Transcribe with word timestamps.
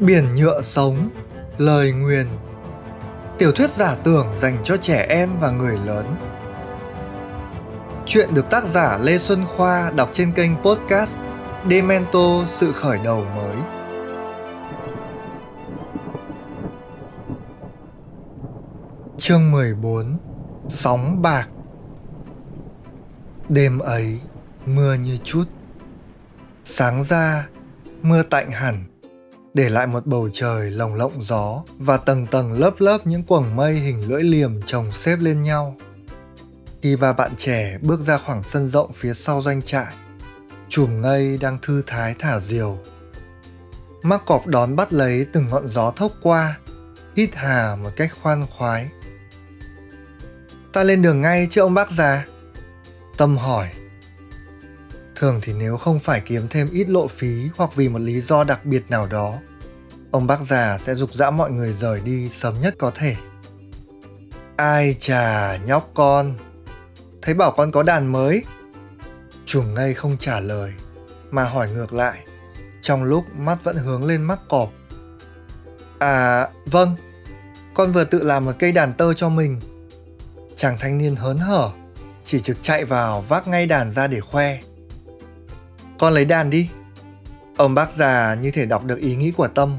Biển 0.00 0.34
nhựa 0.34 0.60
sống, 0.60 1.10
lời 1.58 1.92
nguyền. 1.92 2.26
Tiểu 3.38 3.52
thuyết 3.52 3.70
giả 3.70 3.96
tưởng 4.04 4.26
dành 4.36 4.56
cho 4.64 4.76
trẻ 4.76 5.06
em 5.08 5.30
và 5.40 5.50
người 5.50 5.78
lớn. 5.86 6.16
Chuyện 8.06 8.34
được 8.34 8.50
tác 8.50 8.64
giả 8.64 8.98
Lê 8.98 9.18
Xuân 9.18 9.44
Khoa 9.46 9.90
đọc 9.90 10.10
trên 10.12 10.32
kênh 10.32 10.56
podcast 10.56 11.18
Demento 11.70 12.44
Sự 12.46 12.72
Khởi 12.72 12.98
Đầu 13.04 13.24
Mới. 13.36 13.56
Chương 19.18 19.50
14 19.50 20.18
Sóng 20.68 21.22
bạc. 21.22 21.48
Đêm 23.48 23.78
ấy, 23.78 24.20
mưa 24.66 24.94
như 24.94 25.16
chút. 25.24 25.44
Sáng 26.64 27.02
ra, 27.02 27.48
mưa 28.02 28.22
tạnh 28.22 28.50
hẳn 28.50 28.89
để 29.54 29.68
lại 29.68 29.86
một 29.86 30.06
bầu 30.06 30.28
trời 30.32 30.70
lồng 30.70 30.94
lộng 30.94 31.22
gió 31.22 31.62
và 31.78 31.96
tầng 31.96 32.26
tầng 32.26 32.52
lớp 32.52 32.74
lớp 32.78 33.06
những 33.06 33.22
quầng 33.22 33.56
mây 33.56 33.74
hình 33.74 34.08
lưỡi 34.08 34.22
liềm 34.22 34.62
chồng 34.66 34.92
xếp 34.92 35.16
lên 35.20 35.42
nhau. 35.42 35.76
Khi 36.82 36.96
ba 36.96 37.12
bạn 37.12 37.36
trẻ 37.36 37.78
bước 37.82 38.00
ra 38.00 38.18
khoảng 38.18 38.42
sân 38.42 38.68
rộng 38.68 38.92
phía 38.92 39.14
sau 39.14 39.42
doanh 39.42 39.62
trại, 39.62 39.94
chùm 40.68 41.02
ngây 41.02 41.38
đang 41.38 41.58
thư 41.62 41.82
thái 41.86 42.14
thả 42.18 42.40
diều. 42.40 42.78
Mắc 44.02 44.22
cọp 44.26 44.46
đón 44.46 44.76
bắt 44.76 44.92
lấy 44.92 45.26
từng 45.32 45.46
ngọn 45.50 45.68
gió 45.68 45.92
thốc 45.96 46.12
qua, 46.22 46.58
hít 47.16 47.34
hà 47.34 47.76
một 47.82 47.90
cách 47.96 48.10
khoan 48.22 48.46
khoái. 48.46 48.90
Ta 50.72 50.82
lên 50.82 51.02
đường 51.02 51.20
ngay 51.20 51.48
chứ 51.50 51.60
ông 51.60 51.74
bác 51.74 51.90
già? 51.90 52.26
Tâm 53.16 53.36
hỏi. 53.36 53.68
Thường 55.20 55.40
thì 55.42 55.52
nếu 55.52 55.76
không 55.76 56.00
phải 56.00 56.20
kiếm 56.20 56.46
thêm 56.50 56.70
ít 56.70 56.88
lộ 56.88 57.08
phí 57.08 57.48
hoặc 57.56 57.70
vì 57.74 57.88
một 57.88 57.98
lý 57.98 58.20
do 58.20 58.44
đặc 58.44 58.64
biệt 58.64 58.82
nào 58.88 59.06
đó, 59.06 59.34
ông 60.10 60.26
bác 60.26 60.40
già 60.40 60.78
sẽ 60.78 60.94
dục 60.94 61.14
dã 61.14 61.30
mọi 61.30 61.50
người 61.50 61.72
rời 61.72 62.00
đi 62.00 62.28
sớm 62.28 62.60
nhất 62.60 62.74
có 62.78 62.92
thể. 62.94 63.16
Ai 64.56 64.96
chà, 64.98 65.56
nhóc 65.56 65.90
con. 65.94 66.34
Thấy 67.22 67.34
bảo 67.34 67.50
con 67.50 67.72
có 67.72 67.82
đàn 67.82 68.12
mới. 68.12 68.44
Trùng 69.46 69.74
ngây 69.74 69.94
không 69.94 70.16
trả 70.18 70.40
lời, 70.40 70.72
mà 71.30 71.44
hỏi 71.44 71.70
ngược 71.70 71.92
lại, 71.92 72.18
trong 72.82 73.04
lúc 73.04 73.24
mắt 73.34 73.64
vẫn 73.64 73.76
hướng 73.76 74.06
lên 74.06 74.22
mắc 74.22 74.38
cọp. 74.48 74.70
À, 75.98 76.48
vâng, 76.66 76.96
con 77.74 77.92
vừa 77.92 78.04
tự 78.04 78.22
làm 78.22 78.44
một 78.44 78.52
cây 78.58 78.72
đàn 78.72 78.92
tơ 78.92 79.14
cho 79.14 79.28
mình. 79.28 79.60
Chàng 80.56 80.76
thanh 80.80 80.98
niên 80.98 81.16
hớn 81.16 81.38
hở, 81.38 81.70
chỉ 82.24 82.40
trực 82.40 82.56
chạy 82.62 82.84
vào 82.84 83.20
vác 83.20 83.48
ngay 83.48 83.66
đàn 83.66 83.92
ra 83.92 84.06
để 84.06 84.20
khoe. 84.20 84.58
Con 86.00 86.12
lấy 86.12 86.24
đàn 86.24 86.50
đi. 86.50 86.70
Ông 87.56 87.74
bác 87.74 87.96
già 87.96 88.34
như 88.34 88.50
thể 88.50 88.66
đọc 88.66 88.84
được 88.84 88.98
ý 89.00 89.16
nghĩ 89.16 89.30
của 89.30 89.48
Tâm. 89.48 89.76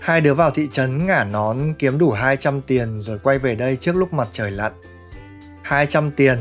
Hai 0.00 0.20
đứa 0.20 0.34
vào 0.34 0.50
thị 0.50 0.68
trấn 0.72 1.06
ngả 1.06 1.24
nón 1.24 1.74
kiếm 1.78 1.98
đủ 1.98 2.10
200 2.10 2.60
tiền 2.60 3.02
rồi 3.02 3.18
quay 3.18 3.38
về 3.38 3.54
đây 3.54 3.76
trước 3.76 3.96
lúc 3.96 4.12
mặt 4.12 4.28
trời 4.32 4.50
lặn. 4.50 4.72
200 5.62 6.10
tiền, 6.10 6.38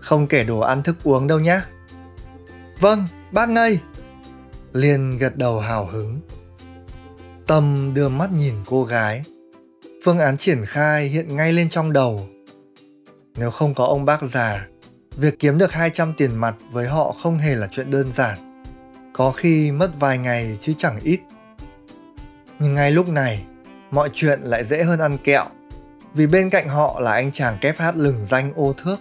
không 0.00 0.26
kể 0.26 0.44
đồ 0.44 0.60
ăn 0.60 0.82
thức 0.82 0.96
uống 1.04 1.26
đâu 1.26 1.40
nhé. 1.40 1.60
Vâng, 2.80 3.04
bác 3.32 3.48
ngây. 3.48 3.80
Liên 4.72 5.18
gật 5.18 5.36
đầu 5.36 5.60
hào 5.60 5.86
hứng. 5.86 6.20
Tâm 7.46 7.94
đưa 7.94 8.08
mắt 8.08 8.32
nhìn 8.32 8.54
cô 8.66 8.84
gái. 8.84 9.22
Phương 10.04 10.18
án 10.18 10.36
triển 10.36 10.64
khai 10.64 11.08
hiện 11.08 11.36
ngay 11.36 11.52
lên 11.52 11.68
trong 11.68 11.92
đầu. 11.92 12.28
Nếu 13.36 13.50
không 13.50 13.74
có 13.74 13.84
ông 13.84 14.04
bác 14.04 14.22
già, 14.22 14.66
Việc 15.18 15.38
kiếm 15.38 15.58
được 15.58 15.72
200 15.72 16.14
tiền 16.14 16.34
mặt 16.34 16.54
với 16.70 16.86
họ 16.86 17.14
không 17.22 17.38
hề 17.38 17.54
là 17.54 17.68
chuyện 17.70 17.90
đơn 17.90 18.12
giản. 18.12 18.62
Có 19.12 19.30
khi 19.30 19.72
mất 19.72 19.90
vài 20.00 20.18
ngày 20.18 20.56
chứ 20.60 20.72
chẳng 20.78 21.00
ít. 21.02 21.20
Nhưng 22.58 22.74
ngay 22.74 22.90
lúc 22.90 23.08
này, 23.08 23.44
mọi 23.90 24.10
chuyện 24.12 24.40
lại 24.42 24.64
dễ 24.64 24.82
hơn 24.82 24.98
ăn 24.98 25.18
kẹo. 25.18 25.44
Vì 26.14 26.26
bên 26.26 26.50
cạnh 26.50 26.68
họ 26.68 27.00
là 27.00 27.12
anh 27.12 27.32
chàng 27.32 27.58
kép 27.60 27.78
hát 27.78 27.96
lừng 27.96 28.26
danh 28.26 28.52
ô 28.54 28.72
thước. 28.72 28.96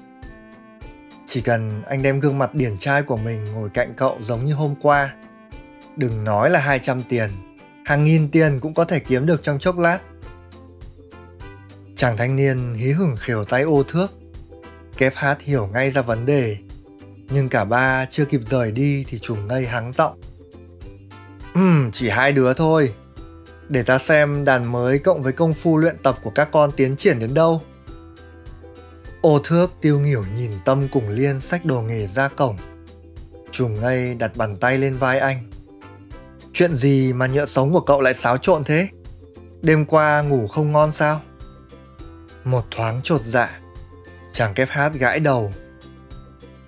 Chỉ 1.25 1.41
cần 1.41 1.81
anh 1.87 2.01
đem 2.01 2.19
gương 2.19 2.37
mặt 2.37 2.53
điển 2.53 2.77
trai 2.77 3.03
của 3.03 3.17
mình 3.17 3.45
ngồi 3.45 3.69
cạnh 3.69 3.93
cậu 3.97 4.17
giống 4.21 4.45
như 4.45 4.53
hôm 4.53 4.75
qua. 4.81 5.13
Đừng 5.95 6.23
nói 6.23 6.49
là 6.49 6.59
200 6.59 7.03
tiền, 7.09 7.29
hàng 7.85 8.03
nghìn 8.03 8.31
tiền 8.31 8.59
cũng 8.59 8.73
có 8.73 8.85
thể 8.85 8.99
kiếm 8.99 9.25
được 9.25 9.43
trong 9.43 9.59
chốc 9.59 9.77
lát. 9.77 9.99
Chàng 11.95 12.17
thanh 12.17 12.35
niên 12.35 12.73
hí 12.73 12.91
hửng 12.91 13.15
khều 13.19 13.45
tay 13.45 13.61
ô 13.61 13.83
thước 13.83 14.07
Kép 14.97 15.15
hát 15.15 15.41
hiểu 15.41 15.69
ngay 15.73 15.91
ra 15.91 16.01
vấn 16.01 16.25
đề, 16.25 16.57
nhưng 17.29 17.49
cả 17.49 17.65
ba 17.65 18.05
chưa 18.05 18.25
kịp 18.25 18.41
rời 18.45 18.71
đi 18.71 19.05
thì 19.07 19.19
trùng 19.19 19.47
ngây 19.47 19.67
hắng 19.67 19.91
giọng. 19.91 20.19
Ừm, 21.53 21.91
chỉ 21.91 22.09
hai 22.09 22.31
đứa 22.31 22.53
thôi. 22.53 22.93
Để 23.69 23.83
ta 23.83 23.97
xem 23.97 24.45
đàn 24.45 24.71
mới 24.71 24.99
cộng 24.99 25.21
với 25.21 25.33
công 25.33 25.53
phu 25.53 25.77
luyện 25.77 25.97
tập 26.03 26.17
của 26.23 26.29
các 26.29 26.49
con 26.51 26.71
tiến 26.71 26.95
triển 26.95 27.19
đến 27.19 27.33
đâu. 27.33 27.61
Ô 29.21 29.39
thước 29.43 29.71
tiêu 29.81 29.99
nghỉu 29.99 30.23
nhìn 30.35 30.51
Tâm 30.65 30.87
cùng 30.91 31.09
Liên 31.09 31.39
sách 31.39 31.65
đồ 31.65 31.81
nghề 31.81 32.07
ra 32.07 32.27
cổng. 32.27 32.57
Trùng 33.51 33.81
ngây 33.81 34.15
đặt 34.15 34.31
bàn 34.35 34.57
tay 34.57 34.77
lên 34.77 34.97
vai 34.97 35.19
anh. 35.19 35.51
Chuyện 36.53 36.75
gì 36.75 37.13
mà 37.13 37.27
nhựa 37.27 37.45
sống 37.45 37.73
của 37.73 37.81
cậu 37.81 38.01
lại 38.01 38.13
xáo 38.13 38.37
trộn 38.37 38.63
thế? 38.63 38.89
Đêm 39.61 39.85
qua 39.85 40.21
ngủ 40.21 40.47
không 40.47 40.71
ngon 40.71 40.91
sao? 40.91 41.21
Một 42.43 42.63
thoáng 42.71 43.01
trột 43.03 43.21
dạ, 43.21 43.59
Chàng 44.37 44.53
kép 44.53 44.69
hát 44.69 44.93
gãi 44.93 45.19
đầu. 45.19 45.53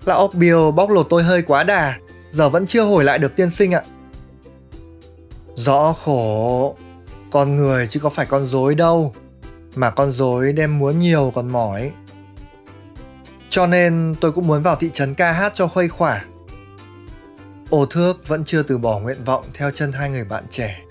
Là 0.05 0.15
ốc 0.15 0.33
biêu 0.33 0.71
bóc 0.71 0.89
lột 0.89 1.07
tôi 1.09 1.23
hơi 1.23 1.41
quá 1.41 1.63
đà, 1.63 1.97
giờ 2.31 2.49
vẫn 2.49 2.67
chưa 2.67 2.83
hồi 2.83 3.03
lại 3.03 3.19
được 3.19 3.35
tiên 3.35 3.49
sinh 3.49 3.71
ạ. 3.71 3.81
Rõ 5.55 5.93
khổ, 6.03 6.75
con 7.31 7.55
người 7.55 7.87
chứ 7.87 7.99
có 7.99 8.09
phải 8.09 8.25
con 8.25 8.47
dối 8.47 8.75
đâu, 8.75 9.13
mà 9.75 9.89
con 9.89 10.11
dối 10.11 10.53
đem 10.53 10.79
muốn 10.79 10.99
nhiều 10.99 11.31
còn 11.35 11.49
mỏi. 11.49 11.91
Cho 13.49 13.67
nên 13.67 14.15
tôi 14.21 14.31
cũng 14.31 14.47
muốn 14.47 14.63
vào 14.63 14.75
thị 14.75 14.89
trấn 14.93 15.13
ca 15.13 15.31
hát 15.31 15.51
cho 15.55 15.67
khuây 15.67 15.89
khỏa. 15.89 16.25
Ô 17.69 17.85
thước 17.85 18.27
vẫn 18.27 18.43
chưa 18.45 18.63
từ 18.63 18.77
bỏ 18.77 18.99
nguyện 18.99 19.23
vọng 19.23 19.45
theo 19.53 19.71
chân 19.71 19.91
hai 19.91 20.09
người 20.09 20.23
bạn 20.23 20.43
trẻ. 20.49 20.81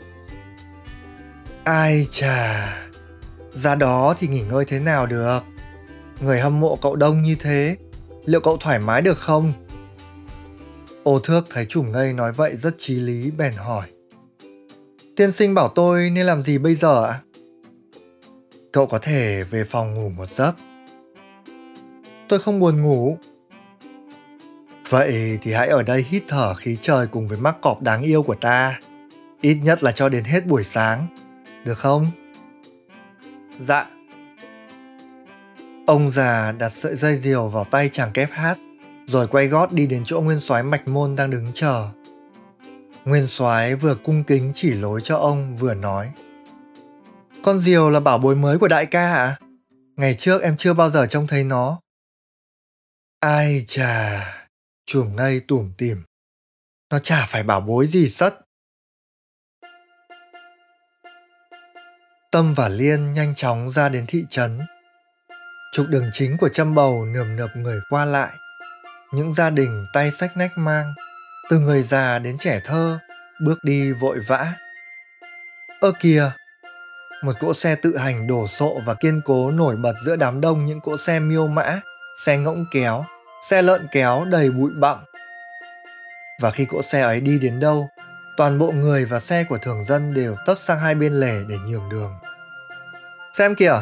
Ai 1.64 2.06
chà, 2.10 2.68
ra 3.52 3.74
đó 3.74 4.14
thì 4.18 4.28
nghỉ 4.28 4.42
ngơi 4.42 4.64
thế 4.64 4.78
nào 4.78 5.06
được 5.06 5.40
người 6.20 6.40
hâm 6.40 6.60
mộ 6.60 6.76
cậu 6.76 6.96
đông 6.96 7.22
như 7.22 7.36
thế, 7.40 7.76
liệu 8.24 8.40
cậu 8.40 8.56
thoải 8.56 8.78
mái 8.78 9.02
được 9.02 9.18
không? 9.18 9.52
Ô 11.02 11.18
thước 11.18 11.46
thấy 11.50 11.66
chủ 11.68 11.82
ngây 11.82 12.12
nói 12.12 12.32
vậy 12.32 12.56
rất 12.56 12.74
trí 12.78 12.94
lý, 12.94 13.30
bèn 13.30 13.52
hỏi. 13.54 13.86
Tiên 15.16 15.32
sinh 15.32 15.54
bảo 15.54 15.68
tôi 15.68 16.10
nên 16.10 16.26
làm 16.26 16.42
gì 16.42 16.58
bây 16.58 16.74
giờ 16.74 17.04
ạ? 17.04 17.20
Cậu 18.72 18.86
có 18.86 18.98
thể 18.98 19.44
về 19.44 19.64
phòng 19.64 19.94
ngủ 19.94 20.08
một 20.08 20.28
giấc. 20.28 20.56
Tôi 22.28 22.38
không 22.38 22.60
buồn 22.60 22.82
ngủ. 22.82 23.18
Vậy 24.88 25.38
thì 25.42 25.52
hãy 25.52 25.68
ở 25.68 25.82
đây 25.82 26.04
hít 26.08 26.22
thở 26.28 26.54
khí 26.54 26.76
trời 26.80 27.06
cùng 27.06 27.28
với 27.28 27.38
mắc 27.38 27.56
cọp 27.60 27.82
đáng 27.82 28.02
yêu 28.02 28.22
của 28.22 28.34
ta. 28.34 28.80
Ít 29.40 29.54
nhất 29.54 29.82
là 29.82 29.92
cho 29.92 30.08
đến 30.08 30.24
hết 30.24 30.46
buổi 30.46 30.64
sáng. 30.64 31.06
Được 31.64 31.78
không? 31.78 32.10
Dạ. 33.60 33.86
Ông 35.88 36.10
già 36.10 36.52
đặt 36.52 36.72
sợi 36.72 36.96
dây 36.96 37.16
diều 37.16 37.48
vào 37.48 37.64
tay 37.64 37.88
chàng 37.92 38.12
kép 38.12 38.30
hát, 38.30 38.58
rồi 39.06 39.28
quay 39.28 39.46
gót 39.46 39.72
đi 39.72 39.86
đến 39.86 40.02
chỗ 40.06 40.20
nguyên 40.20 40.40
soái 40.40 40.62
mạch 40.62 40.88
môn 40.88 41.16
đang 41.16 41.30
đứng 41.30 41.50
chờ. 41.54 41.88
Nguyên 43.04 43.26
soái 43.26 43.74
vừa 43.74 43.94
cung 43.94 44.24
kính 44.24 44.52
chỉ 44.54 44.70
lối 44.70 45.00
cho 45.04 45.16
ông 45.16 45.56
vừa 45.56 45.74
nói. 45.74 46.12
Con 47.44 47.58
diều 47.58 47.90
là 47.90 48.00
bảo 48.00 48.18
bối 48.18 48.36
mới 48.36 48.58
của 48.58 48.68
đại 48.68 48.86
ca 48.86 49.14
à? 49.14 49.38
Ngày 49.96 50.14
trước 50.14 50.42
em 50.42 50.56
chưa 50.56 50.74
bao 50.74 50.90
giờ 50.90 51.06
trông 51.06 51.26
thấy 51.26 51.44
nó. 51.44 51.80
Ai 53.20 53.64
chà, 53.66 54.24
chùm 54.86 55.16
ngây 55.16 55.40
tủm 55.40 55.72
tìm, 55.78 56.02
Nó 56.90 56.98
chả 56.98 57.26
phải 57.26 57.42
bảo 57.42 57.60
bối 57.60 57.86
gì 57.86 58.08
sắt. 58.08 58.34
Tâm 62.32 62.54
và 62.54 62.68
Liên 62.68 63.12
nhanh 63.12 63.34
chóng 63.34 63.68
ra 63.68 63.88
đến 63.88 64.04
thị 64.06 64.24
trấn 64.30 64.58
Trục 65.78 65.88
đường 65.88 66.10
chính 66.12 66.36
của 66.36 66.48
châm 66.48 66.74
bầu 66.74 67.04
nườm 67.04 67.36
nượp 67.36 67.50
người 67.56 67.80
qua 67.90 68.04
lại. 68.04 68.28
Những 69.12 69.32
gia 69.32 69.50
đình 69.50 69.86
tay 69.92 70.10
sách 70.10 70.36
nách 70.36 70.58
mang, 70.58 70.94
từ 71.50 71.58
người 71.58 71.82
già 71.82 72.18
đến 72.18 72.38
trẻ 72.38 72.60
thơ, 72.64 72.98
bước 73.40 73.64
đi 73.64 73.92
vội 73.92 74.18
vã. 74.26 74.52
Ơ 75.80 75.92
kìa, 76.00 76.30
một 77.22 77.32
cỗ 77.40 77.54
xe 77.54 77.74
tự 77.74 77.96
hành 77.96 78.26
đổ 78.26 78.46
sộ 78.46 78.80
và 78.86 78.94
kiên 78.94 79.20
cố 79.24 79.50
nổi 79.50 79.76
bật 79.76 79.94
giữa 80.04 80.16
đám 80.16 80.40
đông 80.40 80.64
những 80.64 80.80
cỗ 80.80 80.96
xe 80.96 81.20
miêu 81.20 81.46
mã, 81.46 81.80
xe 82.24 82.36
ngỗng 82.36 82.64
kéo, 82.70 83.04
xe 83.48 83.62
lợn 83.62 83.86
kéo 83.92 84.24
đầy 84.24 84.50
bụi 84.50 84.70
bặm. 84.74 84.98
Và 86.40 86.50
khi 86.50 86.64
cỗ 86.64 86.82
xe 86.82 87.00
ấy 87.00 87.20
đi 87.20 87.38
đến 87.38 87.60
đâu, 87.60 87.88
toàn 88.36 88.58
bộ 88.58 88.72
người 88.72 89.04
và 89.04 89.20
xe 89.20 89.44
của 89.44 89.58
thường 89.58 89.84
dân 89.84 90.14
đều 90.14 90.36
tấp 90.46 90.54
sang 90.58 90.78
hai 90.78 90.94
bên 90.94 91.12
lề 91.12 91.34
để 91.48 91.56
nhường 91.58 91.88
đường. 91.88 92.14
Xem 93.32 93.54
kìa, 93.54 93.80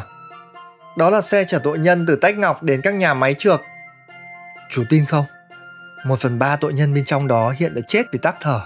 đó 0.97 1.09
là 1.09 1.21
xe 1.21 1.43
chở 1.43 1.59
tội 1.63 1.79
nhân 1.79 2.05
từ 2.05 2.15
Tách 2.15 2.37
Ngọc 2.37 2.63
đến 2.63 2.81
các 2.81 2.95
nhà 2.95 3.13
máy 3.13 3.33
trượt. 3.33 3.61
Chú 4.69 4.83
tin 4.89 5.05
không? 5.05 5.25
Một 6.05 6.19
phần 6.19 6.39
ba 6.39 6.55
tội 6.55 6.73
nhân 6.73 6.93
bên 6.93 7.05
trong 7.05 7.27
đó 7.27 7.53
hiện 7.57 7.75
đã 7.75 7.81
chết 7.87 8.03
vì 8.11 8.19
tắc 8.19 8.35
thở. 8.41 8.61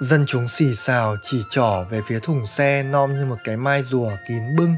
Dân 0.00 0.24
chúng 0.26 0.48
xì 0.48 0.74
xào 0.74 1.16
chỉ 1.22 1.42
trỏ 1.50 1.84
về 1.90 2.00
phía 2.06 2.18
thùng 2.18 2.46
xe 2.46 2.82
non 2.82 3.18
như 3.18 3.24
một 3.24 3.36
cái 3.44 3.56
mai 3.56 3.82
rùa 3.82 4.10
kín 4.28 4.56
bưng. 4.56 4.74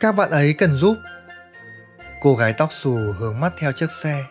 Các 0.00 0.14
bạn 0.14 0.30
ấy 0.30 0.54
cần 0.58 0.76
giúp. 0.76 0.96
Cô 2.20 2.34
gái 2.34 2.52
tóc 2.52 2.68
xù 2.72 2.98
hướng 3.18 3.40
mắt 3.40 3.52
theo 3.58 3.72
chiếc 3.72 3.90
xe. 3.90 4.24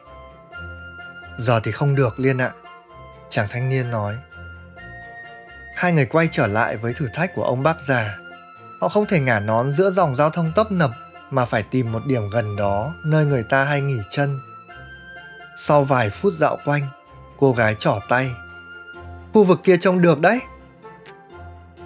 Giờ 1.38 1.60
thì 1.64 1.72
không 1.72 1.96
được 1.96 2.20
Liên 2.20 2.38
ạ. 2.38 2.52
Chàng 3.30 3.48
thanh 3.50 3.70
niên 3.70 3.92
nói. 3.92 4.16
Hai 5.76 5.92
người 5.92 6.06
quay 6.06 6.28
trở 6.32 6.48
lại 6.48 6.78
với 6.78 6.94
thử 6.94 7.08
thách 7.14 7.36
của 7.36 7.44
ông 7.44 7.64
bác 7.64 7.80
già. 7.82 8.18
Họ 8.80 8.90
không 8.90 9.06
thể 9.06 9.20
ngả 9.20 9.40
nón 9.40 9.72
giữa 9.72 9.90
dòng 9.90 10.16
giao 10.16 10.30
thông 10.30 10.52
tấp 10.56 10.72
nập 10.72 10.92
mà 11.30 11.46
phải 11.46 11.64
tìm 11.64 11.92
một 11.92 12.06
điểm 12.06 12.30
gần 12.30 12.56
đó 12.56 12.94
nơi 13.06 13.26
người 13.26 13.44
ta 13.44 13.64
hay 13.64 13.82
nghỉ 13.82 14.00
chân. 14.10 14.40
Sau 15.58 15.84
vài 15.84 16.10
phút 16.10 16.34
dạo 16.34 16.58
quanh, 16.66 16.82
cô 17.38 17.54
gái 17.54 17.76
trỏ 17.80 18.00
tay. 18.10 18.32
Khu 19.34 19.44
vực 19.44 19.60
kia 19.64 19.78
trông 19.78 20.02
được 20.02 20.20
đấy. 20.20 20.40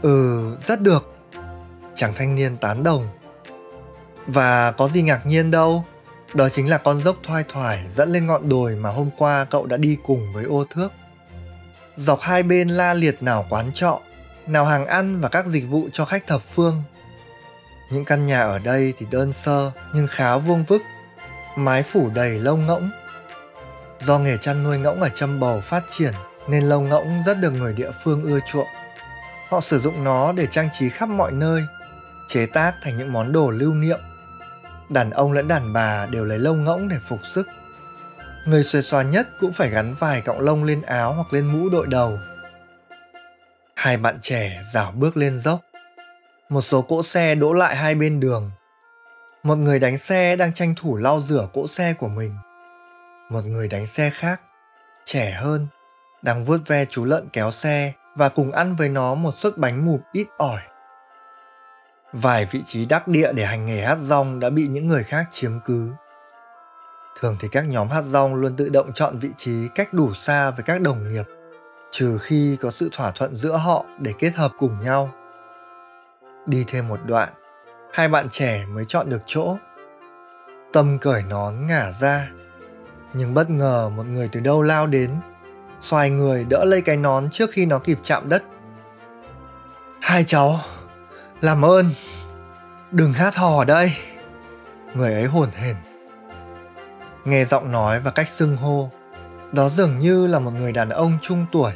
Ừ, 0.02 0.44
rất 0.60 0.82
được. 0.82 1.14
Chàng 1.96 2.14
thanh 2.16 2.36
niên 2.36 2.58
tán 2.58 2.84
đồng. 2.84 3.08
Và 4.28 4.72
có 4.72 4.88
gì 4.88 5.02
ngạc 5.02 5.26
nhiên 5.26 5.52
đâu, 5.52 5.86
đó 6.34 6.50
chính 6.50 6.70
là 6.70 6.78
con 6.78 7.00
dốc 7.00 7.16
thoai 7.24 7.44
thoải 7.50 7.86
dẫn 7.90 8.10
lên 8.10 8.28
ngọn 8.28 8.50
đồi 8.50 8.76
mà 8.76 8.90
hôm 8.90 9.10
qua 9.18 9.46
cậu 9.46 9.66
đã 9.66 9.78
đi 9.78 9.98
cùng 10.04 10.34
với 10.34 10.44
ô 10.44 10.66
thước. 10.70 10.90
Dọc 11.96 12.22
hai 12.22 12.44
bên 12.44 12.68
la 12.68 12.94
liệt 12.94 13.24
nào 13.24 13.46
quán 13.50 13.72
trọ, 13.74 14.00
nào 14.48 14.66
hàng 14.66 14.86
ăn 14.86 15.22
và 15.22 15.30
các 15.30 15.46
dịch 15.46 15.70
vụ 15.70 15.90
cho 15.94 16.06
khách 16.06 16.28
thập 16.28 16.42
phương. 16.42 16.84
Những 17.92 18.06
căn 18.06 18.26
nhà 18.26 18.42
ở 18.42 18.60
đây 18.60 18.94
thì 18.98 19.06
đơn 19.12 19.34
sơ 19.34 19.72
nhưng 19.94 20.08
khá 20.08 20.38
vuông 20.38 20.64
vức, 20.64 20.82
mái 21.56 21.84
phủ 21.84 22.10
đầy 22.10 22.40
lông 22.40 22.66
ngỗng. 22.66 22.92
Do 24.00 24.20
nghề 24.20 24.38
chăn 24.38 24.64
nuôi 24.64 24.78
ngỗng 24.78 25.02
ở 25.02 25.10
Châm 25.10 25.40
Bầu 25.40 25.62
phát 25.62 25.84
triển 25.90 26.14
nên 26.48 26.64
lông 26.64 26.90
ngỗng 26.90 27.24
rất 27.26 27.38
được 27.40 27.52
người 27.52 27.74
địa 27.74 27.92
phương 28.04 28.24
ưa 28.24 28.40
chuộng. 28.52 28.68
Họ 29.50 29.62
sử 29.62 29.80
dụng 29.80 30.04
nó 30.04 30.32
để 30.32 30.48
trang 30.48 30.70
trí 30.80 30.90
khắp 30.90 31.10
mọi 31.10 31.32
nơi, 31.32 31.62
chế 32.28 32.46
tác 32.46 32.74
thành 32.82 32.98
những 32.98 33.14
món 33.14 33.32
đồ 33.32 33.50
lưu 33.50 33.74
niệm. 33.74 34.00
Đàn 34.90 35.10
ông 35.10 35.32
lẫn 35.32 35.48
đàn 35.48 35.74
bà 35.74 36.06
đều 36.06 36.26
lấy 36.26 36.40
lông 36.40 36.64
ngỗng 36.64 36.88
để 36.88 36.96
phục 37.10 37.20
sức. 37.36 37.48
Người 38.46 38.64
xuề 38.64 38.82
xòa 38.82 39.04
nhất 39.04 39.28
cũng 39.40 39.54
phải 39.54 39.70
gắn 39.70 39.96
vài 40.00 40.22
cọng 40.22 40.40
lông 40.40 40.64
lên 40.64 40.82
áo 40.82 41.14
hoặc 41.14 41.34
lên 41.34 41.46
mũ 41.46 41.70
đội 41.70 41.88
đầu. 41.88 42.20
Hai 43.76 43.98
bạn 43.98 44.18
trẻ 44.22 44.62
rảo 44.74 44.92
bước 44.92 45.18
lên 45.18 45.40
dốc. 45.40 45.60
Một 46.50 46.62
số 46.62 46.82
cỗ 46.82 47.04
xe 47.04 47.36
đỗ 47.36 47.54
lại 47.54 47.76
hai 47.76 47.96
bên 47.96 48.20
đường. 48.20 48.52
Một 49.44 49.56
người 49.56 49.80
đánh 49.80 49.98
xe 49.98 50.36
đang 50.36 50.54
tranh 50.54 50.76
thủ 50.78 50.98
lau 50.98 51.22
rửa 51.22 51.48
cỗ 51.54 51.68
xe 51.68 51.94
của 51.94 52.08
mình. 52.08 52.36
Một 53.30 53.46
người 53.46 53.68
đánh 53.68 53.88
xe 53.88 54.10
khác, 54.10 54.42
trẻ 55.06 55.32
hơn, 55.32 55.68
đang 56.22 56.46
vuốt 56.46 56.68
ve 56.68 56.86
chú 56.86 57.06
lợn 57.06 57.30
kéo 57.34 57.52
xe 57.52 57.94
và 58.16 58.30
cùng 58.30 58.52
ăn 58.52 58.76
với 58.76 58.90
nó 58.90 59.16
một 59.16 59.36
suất 59.38 59.58
bánh 59.58 59.86
mụp 59.86 60.02
ít 60.12 60.28
ỏi. 60.38 60.62
Vài 62.14 62.46
vị 62.52 62.64
trí 62.66 62.86
đắc 62.86 63.08
địa 63.08 63.32
để 63.34 63.46
hành 63.46 63.66
nghề 63.66 63.86
hát 63.86 63.98
rong 64.00 64.40
đã 64.40 64.50
bị 64.50 64.68
những 64.68 64.88
người 64.88 65.04
khác 65.04 65.26
chiếm 65.32 65.60
cứ. 65.66 65.92
Thường 67.20 67.38
thì 67.40 67.48
các 67.52 67.68
nhóm 67.68 67.90
hát 67.90 68.04
rong 68.04 68.36
luôn 68.36 68.56
tự 68.56 68.70
động 68.70 68.94
chọn 68.94 69.20
vị 69.20 69.30
trí 69.38 69.68
cách 69.76 69.94
đủ 69.94 70.14
xa 70.14 70.52
với 70.52 70.64
các 70.64 70.82
đồng 70.82 71.08
nghiệp, 71.08 71.26
trừ 71.94 72.18
khi 72.22 72.58
có 72.62 72.72
sự 72.72 72.90
thỏa 72.92 73.12
thuận 73.12 73.36
giữa 73.36 73.58
họ 73.58 73.86
để 74.00 74.14
kết 74.20 74.36
hợp 74.36 74.52
cùng 74.58 74.80
nhau. 74.80 75.14
Đi 76.46 76.64
thêm 76.68 76.88
một 76.88 77.00
đoạn, 77.06 77.30
hai 77.94 78.08
bạn 78.08 78.30
trẻ 78.30 78.66
mới 78.66 78.86
chọn 78.88 79.10
được 79.10 79.22
chỗ. 79.26 79.58
Tâm 80.74 80.98
cởi 81.02 81.24
nón 81.24 81.68
ngả 81.68 81.92
ra, 81.92 82.30
nhưng 83.14 83.34
bất 83.34 83.50
ngờ 83.50 83.90
một 83.90 84.06
người 84.06 84.30
từ 84.32 84.40
đâu 84.40 84.62
lao 84.62 84.88
đến, 84.88 85.16
xoài 85.82 86.10
người 86.10 86.46
đỡ 86.50 86.66
lấy 86.66 86.82
cái 86.82 86.98
nón 86.98 87.30
trước 87.30 87.50
khi 87.52 87.66
nó 87.66 87.80
kịp 87.80 88.00
chạm 88.04 88.30
đất. 88.30 88.44
Hai 90.02 90.24
cháu, 90.24 90.60
làm 91.42 91.66
ơn, 91.66 91.86
đừng 92.92 93.14
hát 93.14 93.36
hò 93.36 93.58
ở 93.58 93.66
đây. 93.66 93.94
Người 94.94 95.14
ấy 95.14 95.26
hồn 95.26 95.50
hển. 95.54 95.76
Nghe 97.26 97.46
giọng 97.46 97.72
nói 97.72 98.00
và 98.00 98.12
cách 98.12 98.30
xưng 98.30 98.58
hô, 98.58 98.92
đó 99.52 99.70
dường 99.70 100.00
như 100.00 100.28
là 100.28 100.40
một 100.40 100.52
người 100.52 100.72
đàn 100.72 100.90
ông 100.90 101.18
trung 101.22 101.46
tuổi. 101.52 101.74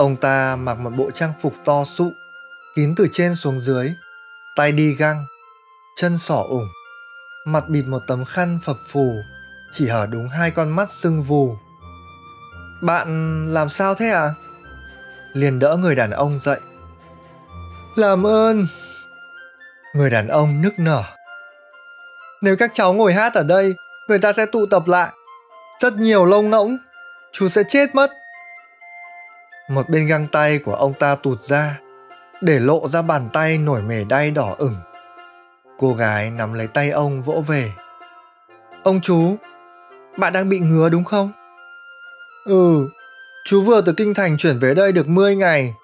Ông 0.00 0.16
ta 0.16 0.56
mặc 0.56 0.78
một 0.78 0.90
bộ 0.90 1.10
trang 1.10 1.32
phục 1.40 1.54
to 1.64 1.84
sụ, 1.84 2.12
kín 2.76 2.94
từ 2.96 3.08
trên 3.12 3.34
xuống 3.34 3.58
dưới, 3.58 3.92
tay 4.56 4.72
đi 4.72 4.94
găng, 4.94 5.24
chân 5.96 6.18
sỏ 6.18 6.44
ủng, 6.48 6.68
mặt 7.46 7.64
bịt 7.68 7.82
một 7.82 7.98
tấm 8.06 8.24
khăn 8.24 8.58
phập 8.64 8.76
phù, 8.88 9.14
chỉ 9.72 9.88
hở 9.88 10.06
đúng 10.10 10.28
hai 10.28 10.50
con 10.50 10.70
mắt 10.70 10.90
sưng 10.90 11.22
vù. 11.22 11.56
Bạn 12.82 13.08
làm 13.52 13.68
sao 13.68 13.94
thế 13.94 14.08
ạ? 14.08 14.20
À? 14.20 14.34
Liền 15.32 15.58
đỡ 15.58 15.76
người 15.76 15.94
đàn 15.94 16.10
ông 16.10 16.40
dậy. 16.40 16.60
Làm 17.96 18.26
ơn. 18.26 18.66
Người 19.94 20.10
đàn 20.10 20.28
ông 20.28 20.62
nức 20.62 20.78
nở. 20.78 21.02
Nếu 22.42 22.56
các 22.56 22.70
cháu 22.74 22.92
ngồi 22.92 23.12
hát 23.12 23.34
ở 23.34 23.42
đây, 23.42 23.74
người 24.08 24.18
ta 24.18 24.32
sẽ 24.32 24.46
tụ 24.46 24.66
tập 24.66 24.82
lại. 24.86 25.12
Rất 25.80 25.94
nhiều 25.94 26.24
lông 26.24 26.50
ngỗng, 26.50 26.78
chú 27.32 27.48
sẽ 27.48 27.62
chết 27.68 27.94
mất. 27.94 28.10
Một 29.70 29.88
bên 29.88 30.06
găng 30.06 30.26
tay 30.26 30.58
của 30.58 30.74
ông 30.74 30.94
ta 30.94 31.14
tụt 31.14 31.42
ra, 31.42 31.80
để 32.40 32.58
lộ 32.58 32.88
ra 32.88 33.02
bàn 33.02 33.28
tay 33.32 33.58
nổi 33.58 33.82
mề 33.82 34.04
đay 34.04 34.30
đỏ 34.30 34.54
ửng. 34.58 34.76
Cô 35.78 35.94
gái 35.94 36.30
nắm 36.30 36.52
lấy 36.52 36.66
tay 36.66 36.90
ông 36.90 37.22
vỗ 37.22 37.44
về. 37.46 37.72
Ông 38.84 39.00
chú, 39.00 39.36
bạn 40.18 40.32
đang 40.32 40.48
bị 40.48 40.58
ngứa 40.58 40.88
đúng 40.88 41.04
không? 41.04 41.32
Ừ, 42.44 42.88
chú 43.44 43.62
vừa 43.62 43.80
từ 43.80 43.92
kinh 43.92 44.14
thành 44.14 44.36
chuyển 44.36 44.58
về 44.58 44.74
đây 44.74 44.92
được 44.92 45.08
10 45.08 45.36
ngày. 45.36 45.74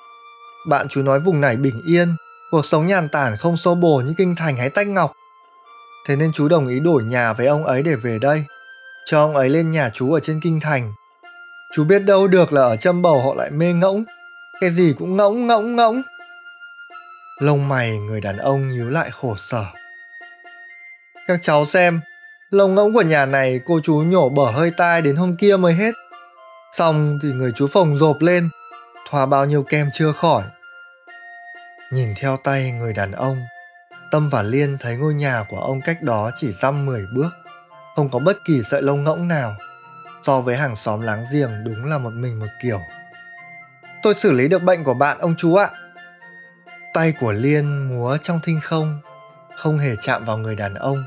Bạn 0.68 0.88
chú 0.88 1.02
nói 1.02 1.20
vùng 1.20 1.40
này 1.40 1.56
bình 1.56 1.82
yên, 1.86 2.16
cuộc 2.50 2.66
sống 2.66 2.86
nhàn 2.86 3.08
tản 3.08 3.36
không 3.36 3.56
xô 3.56 3.74
bồ 3.74 4.00
như 4.00 4.14
kinh 4.18 4.36
thành 4.36 4.56
hay 4.56 4.70
tách 4.70 4.86
ngọc. 4.86 5.12
Thế 6.06 6.16
nên 6.16 6.32
chú 6.32 6.48
đồng 6.48 6.68
ý 6.68 6.80
đổi 6.80 7.02
nhà 7.02 7.32
với 7.32 7.46
ông 7.46 7.64
ấy 7.64 7.82
để 7.82 7.94
về 7.94 8.18
đây, 8.18 8.44
cho 9.06 9.20
ông 9.20 9.36
ấy 9.36 9.48
lên 9.48 9.70
nhà 9.70 9.90
chú 9.90 10.12
ở 10.12 10.20
trên 10.20 10.40
kinh 10.40 10.60
thành. 10.60 10.92
Chú 11.76 11.84
biết 11.84 11.98
đâu 11.98 12.28
được 12.28 12.52
là 12.52 12.62
ở 12.62 12.76
châm 12.76 13.02
bầu 13.02 13.22
họ 13.22 13.34
lại 13.34 13.50
mê 13.50 13.72
ngỗng, 13.72 14.04
cái 14.60 14.70
gì 14.70 14.94
cũng 14.98 15.16
ngỗng 15.16 15.46
ngỗng 15.46 15.76
ngỗng. 15.76 16.02
Lông 17.38 17.68
mày 17.68 17.98
người 17.98 18.20
đàn 18.20 18.36
ông 18.36 18.70
nhíu 18.70 18.90
lại 18.90 19.10
khổ 19.12 19.34
sở. 19.36 19.64
Các 21.26 21.38
cháu 21.42 21.66
xem, 21.66 22.00
lông 22.50 22.74
ngỗng 22.74 22.94
của 22.94 23.02
nhà 23.02 23.26
này 23.26 23.60
cô 23.66 23.80
chú 23.82 24.02
nhổ 24.06 24.28
bở 24.28 24.50
hơi 24.50 24.70
tai 24.76 25.02
đến 25.02 25.16
hôm 25.16 25.36
kia 25.36 25.56
mới 25.56 25.74
hết. 25.74 25.94
Xong 26.72 27.18
thì 27.22 27.32
người 27.32 27.52
chú 27.56 27.66
phồng 27.66 27.96
rộp 27.96 28.16
lên, 28.20 28.48
thoa 29.10 29.26
bao 29.26 29.44
nhiêu 29.44 29.62
kem 29.62 29.90
chưa 29.92 30.12
khỏi. 30.12 30.42
Nhìn 31.92 32.14
theo 32.16 32.36
tay 32.44 32.72
người 32.72 32.92
đàn 32.92 33.12
ông, 33.12 33.38
Tâm 34.10 34.28
và 34.28 34.42
Liên 34.42 34.76
thấy 34.80 34.96
ngôi 34.96 35.14
nhà 35.14 35.44
của 35.48 35.60
ông 35.60 35.80
cách 35.84 36.02
đó 36.02 36.30
chỉ 36.40 36.52
dăm 36.52 36.86
10 36.86 37.06
bước, 37.14 37.30
không 37.96 38.08
có 38.10 38.18
bất 38.18 38.36
kỳ 38.46 38.62
sợi 38.70 38.82
lông 38.82 39.04
ngỗng 39.04 39.28
nào. 39.28 39.56
So 40.26 40.40
với 40.40 40.56
hàng 40.56 40.76
xóm 40.76 41.00
láng 41.00 41.24
giềng 41.32 41.64
đúng 41.64 41.84
là 41.84 41.98
một 41.98 42.12
mình 42.12 42.38
một 42.38 42.46
kiểu. 42.62 42.80
Tôi 44.02 44.14
xử 44.14 44.32
lý 44.32 44.48
được 44.48 44.62
bệnh 44.62 44.84
của 44.84 44.94
bạn 44.94 45.18
ông 45.18 45.34
chú 45.38 45.54
ạ. 45.54 45.70
Tay 46.94 47.12
của 47.20 47.32
Liên 47.32 47.88
múa 47.88 48.16
trong 48.22 48.40
thinh 48.42 48.60
không, 48.62 49.00
không 49.56 49.78
hề 49.78 49.96
chạm 50.00 50.24
vào 50.24 50.38
người 50.38 50.56
đàn 50.56 50.74
ông. 50.74 51.04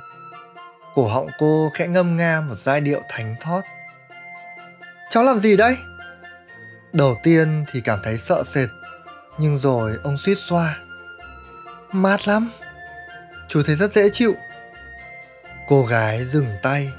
Cổ 0.95 1.07
họng 1.07 1.27
cô 1.39 1.71
khẽ 1.73 1.87
ngâm 1.87 2.17
nga 2.17 2.41
một 2.41 2.55
giai 2.57 2.81
điệu 2.81 3.01
thánh 3.09 3.35
thót. 3.41 3.61
Cháu 5.09 5.23
làm 5.23 5.39
gì 5.39 5.57
đây? 5.57 5.77
Đầu 6.93 7.19
tiên 7.23 7.65
thì 7.71 7.81
cảm 7.81 7.99
thấy 8.03 8.17
sợ 8.17 8.43
sệt, 8.45 8.69
nhưng 9.37 9.57
rồi 9.57 9.97
ông 10.03 10.17
suýt 10.17 10.35
xoa. 10.35 10.77
Mát 11.91 12.27
lắm. 12.27 12.49
Chú 13.47 13.61
thấy 13.65 13.75
rất 13.75 13.91
dễ 13.91 14.09
chịu. 14.13 14.35
Cô 15.67 15.85
gái 15.85 16.25
dừng 16.25 16.47
tay, 16.63 16.91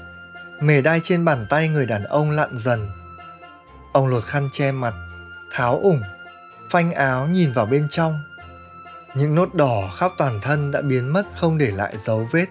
mề 0.61 0.81
đai 0.81 0.99
trên 1.03 1.25
bàn 1.25 1.45
tay 1.49 1.67
người 1.67 1.85
đàn 1.85 2.03
ông 2.03 2.31
lặn 2.31 2.57
dần. 2.57 2.89
Ông 3.93 4.07
lột 4.07 4.23
khăn 4.23 4.49
che 4.51 4.71
mặt, 4.71 4.93
tháo 5.51 5.79
ủng, 5.79 6.01
phanh 6.71 6.91
áo 6.91 7.27
nhìn 7.27 7.51
vào 7.51 7.65
bên 7.65 7.87
trong. 7.89 8.19
Những 9.15 9.35
nốt 9.35 9.53
đỏ 9.53 9.89
khắp 9.97 10.11
toàn 10.17 10.41
thân 10.41 10.71
đã 10.71 10.81
biến 10.81 11.13
mất 11.13 11.25
không 11.35 11.57
để 11.57 11.71
lại 11.71 11.93
dấu 11.97 12.27
vết. 12.31 12.45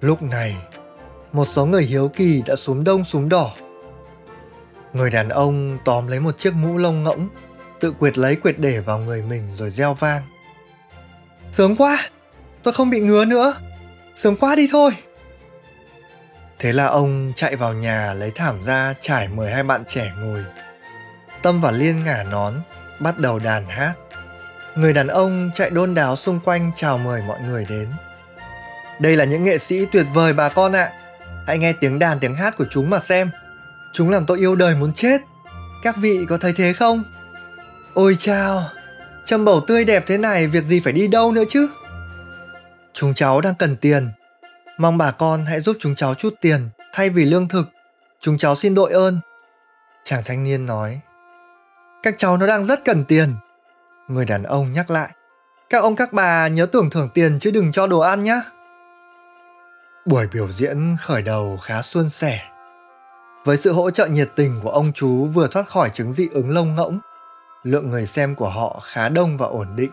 Lúc 0.00 0.22
này, 0.22 0.56
một 1.32 1.44
số 1.44 1.66
người 1.66 1.82
hiếu 1.82 2.08
kỳ 2.08 2.42
đã 2.46 2.56
xuống 2.56 2.84
đông 2.84 3.04
xuống 3.04 3.28
đỏ. 3.28 3.52
Người 4.92 5.10
đàn 5.10 5.28
ông 5.28 5.78
tóm 5.84 6.06
lấy 6.06 6.20
một 6.20 6.38
chiếc 6.38 6.54
mũ 6.54 6.76
lông 6.76 7.02
ngỗng, 7.02 7.28
tự 7.80 7.92
quyệt 7.92 8.18
lấy 8.18 8.36
quyệt 8.36 8.58
để 8.58 8.80
vào 8.80 8.98
người 8.98 9.22
mình 9.22 9.54
rồi 9.54 9.70
reo 9.70 9.94
vang. 9.94 10.22
Sướng 11.52 11.76
quá, 11.76 11.98
tôi 12.62 12.74
không 12.74 12.90
bị 12.90 13.00
ngứa 13.00 13.24
nữa, 13.24 13.54
sướng 14.14 14.36
quá 14.36 14.56
đi 14.56 14.68
thôi. 14.72 14.90
Thế 16.58 16.72
là 16.72 16.86
ông 16.86 17.32
chạy 17.36 17.56
vào 17.56 17.74
nhà 17.74 18.12
lấy 18.12 18.30
thảm 18.30 18.62
ra 18.62 18.94
trải 19.00 19.28
mời 19.28 19.50
hai 19.50 19.62
bạn 19.62 19.84
trẻ 19.84 20.12
ngồi. 20.20 20.44
Tâm 21.42 21.60
và 21.60 21.70
Liên 21.70 22.04
ngả 22.04 22.24
nón, 22.30 22.54
bắt 23.00 23.18
đầu 23.18 23.38
đàn 23.38 23.68
hát. 23.68 23.94
Người 24.74 24.92
đàn 24.92 25.06
ông 25.06 25.50
chạy 25.54 25.70
đôn 25.70 25.94
đáo 25.94 26.16
xung 26.16 26.40
quanh 26.40 26.70
chào 26.76 26.98
mời 26.98 27.22
mọi 27.22 27.40
người 27.40 27.66
đến. 27.68 27.88
Đây 29.00 29.16
là 29.16 29.24
những 29.24 29.44
nghệ 29.44 29.58
sĩ 29.58 29.86
tuyệt 29.92 30.06
vời 30.14 30.32
bà 30.32 30.48
con 30.48 30.72
ạ. 30.72 30.82
À. 30.84 30.92
Hãy 31.46 31.58
nghe 31.58 31.72
tiếng 31.72 31.98
đàn 31.98 32.18
tiếng 32.18 32.34
hát 32.34 32.56
của 32.56 32.66
chúng 32.70 32.90
mà 32.90 32.98
xem. 33.00 33.30
Chúng 33.92 34.10
làm 34.10 34.26
tôi 34.26 34.38
yêu 34.38 34.56
đời 34.56 34.74
muốn 34.74 34.92
chết. 34.92 35.20
Các 35.82 35.96
vị 35.96 36.18
có 36.28 36.38
thấy 36.38 36.52
thế 36.56 36.72
không? 36.72 37.04
Ôi 37.94 38.16
chao, 38.18 38.62
châm 39.24 39.44
bầu 39.44 39.60
tươi 39.66 39.84
đẹp 39.84 40.04
thế 40.06 40.18
này 40.18 40.46
việc 40.46 40.64
gì 40.64 40.80
phải 40.80 40.92
đi 40.92 41.08
đâu 41.08 41.32
nữa 41.32 41.44
chứ? 41.48 41.68
Chúng 42.94 43.14
cháu 43.14 43.40
đang 43.40 43.54
cần 43.54 43.76
tiền. 43.76 44.08
Mong 44.78 44.98
bà 44.98 45.10
con 45.10 45.44
hãy 45.46 45.60
giúp 45.60 45.76
chúng 45.80 45.94
cháu 45.94 46.14
chút 46.14 46.34
tiền 46.40 46.68
thay 46.92 47.10
vì 47.10 47.24
lương 47.24 47.48
thực. 47.48 47.68
Chúng 48.20 48.38
cháu 48.38 48.54
xin 48.54 48.74
đội 48.74 48.92
ơn. 48.92 49.20
Chàng 50.04 50.22
thanh 50.24 50.44
niên 50.44 50.66
nói. 50.66 51.00
Các 52.02 52.14
cháu 52.18 52.36
nó 52.36 52.46
đang 52.46 52.66
rất 52.66 52.84
cần 52.84 53.04
tiền. 53.04 53.34
Người 54.08 54.24
đàn 54.24 54.42
ông 54.42 54.72
nhắc 54.72 54.90
lại. 54.90 55.10
Các 55.70 55.82
ông 55.82 55.96
các 55.96 56.12
bà 56.12 56.48
nhớ 56.48 56.66
tưởng 56.66 56.90
thưởng 56.90 57.08
tiền 57.14 57.38
chứ 57.38 57.50
đừng 57.50 57.72
cho 57.72 57.86
đồ 57.86 57.98
ăn 57.98 58.22
nhé. 58.22 58.40
Buổi 60.06 60.26
biểu 60.32 60.48
diễn 60.48 60.96
khởi 61.00 61.22
đầu 61.22 61.58
khá 61.62 61.82
suôn 61.82 62.08
sẻ. 62.08 62.40
Với 63.44 63.56
sự 63.56 63.72
hỗ 63.72 63.90
trợ 63.90 64.06
nhiệt 64.06 64.28
tình 64.36 64.60
của 64.62 64.70
ông 64.70 64.92
chú 64.92 65.24
vừa 65.24 65.48
thoát 65.48 65.68
khỏi 65.68 65.90
chứng 65.90 66.12
dị 66.12 66.28
ứng 66.32 66.50
lông 66.50 66.74
ngỗng, 66.74 66.98
lượng 67.62 67.90
người 67.90 68.06
xem 68.06 68.34
của 68.34 68.48
họ 68.48 68.80
khá 68.84 69.08
đông 69.08 69.36
và 69.36 69.46
ổn 69.46 69.68
định. 69.76 69.90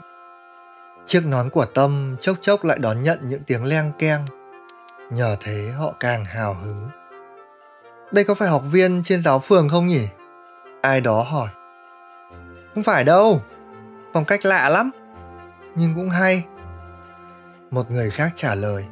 Chiếc 1.05 1.25
nón 1.25 1.49
của 1.49 1.65
Tâm 1.65 2.15
chốc 2.21 2.37
chốc 2.41 2.63
lại 2.63 2.79
đón 2.79 3.03
nhận 3.03 3.19
những 3.27 3.43
tiếng 3.43 3.63
leng 3.63 3.91
keng. 3.99 4.25
Nhờ 5.09 5.35
thế 5.39 5.71
họ 5.77 5.93
càng 5.99 6.25
hào 6.25 6.53
hứng. 6.53 6.89
Đây 8.11 8.23
có 8.23 8.35
phải 8.35 8.49
học 8.49 8.63
viên 8.71 9.03
trên 9.03 9.21
giáo 9.21 9.39
phường 9.39 9.69
không 9.69 9.87
nhỉ? 9.87 10.07
Ai 10.81 11.01
đó 11.01 11.23
hỏi. 11.23 11.49
Không 12.73 12.83
phải 12.83 13.03
đâu, 13.03 13.41
phong 14.13 14.25
cách 14.25 14.45
lạ 14.45 14.69
lắm, 14.69 14.91
nhưng 15.75 15.95
cũng 15.95 16.09
hay. 16.09 16.45
Một 17.71 17.91
người 17.91 18.09
khác 18.09 18.31
trả 18.35 18.55
lời. 18.55 18.85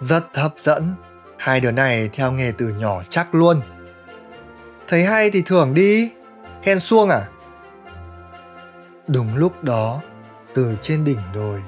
Rất 0.00 0.24
hấp 0.34 0.52
dẫn, 0.62 0.94
hai 1.38 1.60
đứa 1.60 1.72
này 1.72 2.08
theo 2.12 2.32
nghề 2.32 2.52
từ 2.58 2.68
nhỏ 2.68 3.02
chắc 3.08 3.34
luôn. 3.34 3.60
Thấy 4.88 5.04
hay 5.04 5.30
thì 5.30 5.42
thưởng 5.46 5.74
đi, 5.74 6.12
khen 6.62 6.80
xuông 6.80 7.08
à? 7.08 7.28
Đúng 9.06 9.36
lúc 9.36 9.64
đó, 9.64 10.00
từ 10.54 10.76
trên 10.80 11.04
đỉnh 11.04 11.20
đồi, 11.34 11.62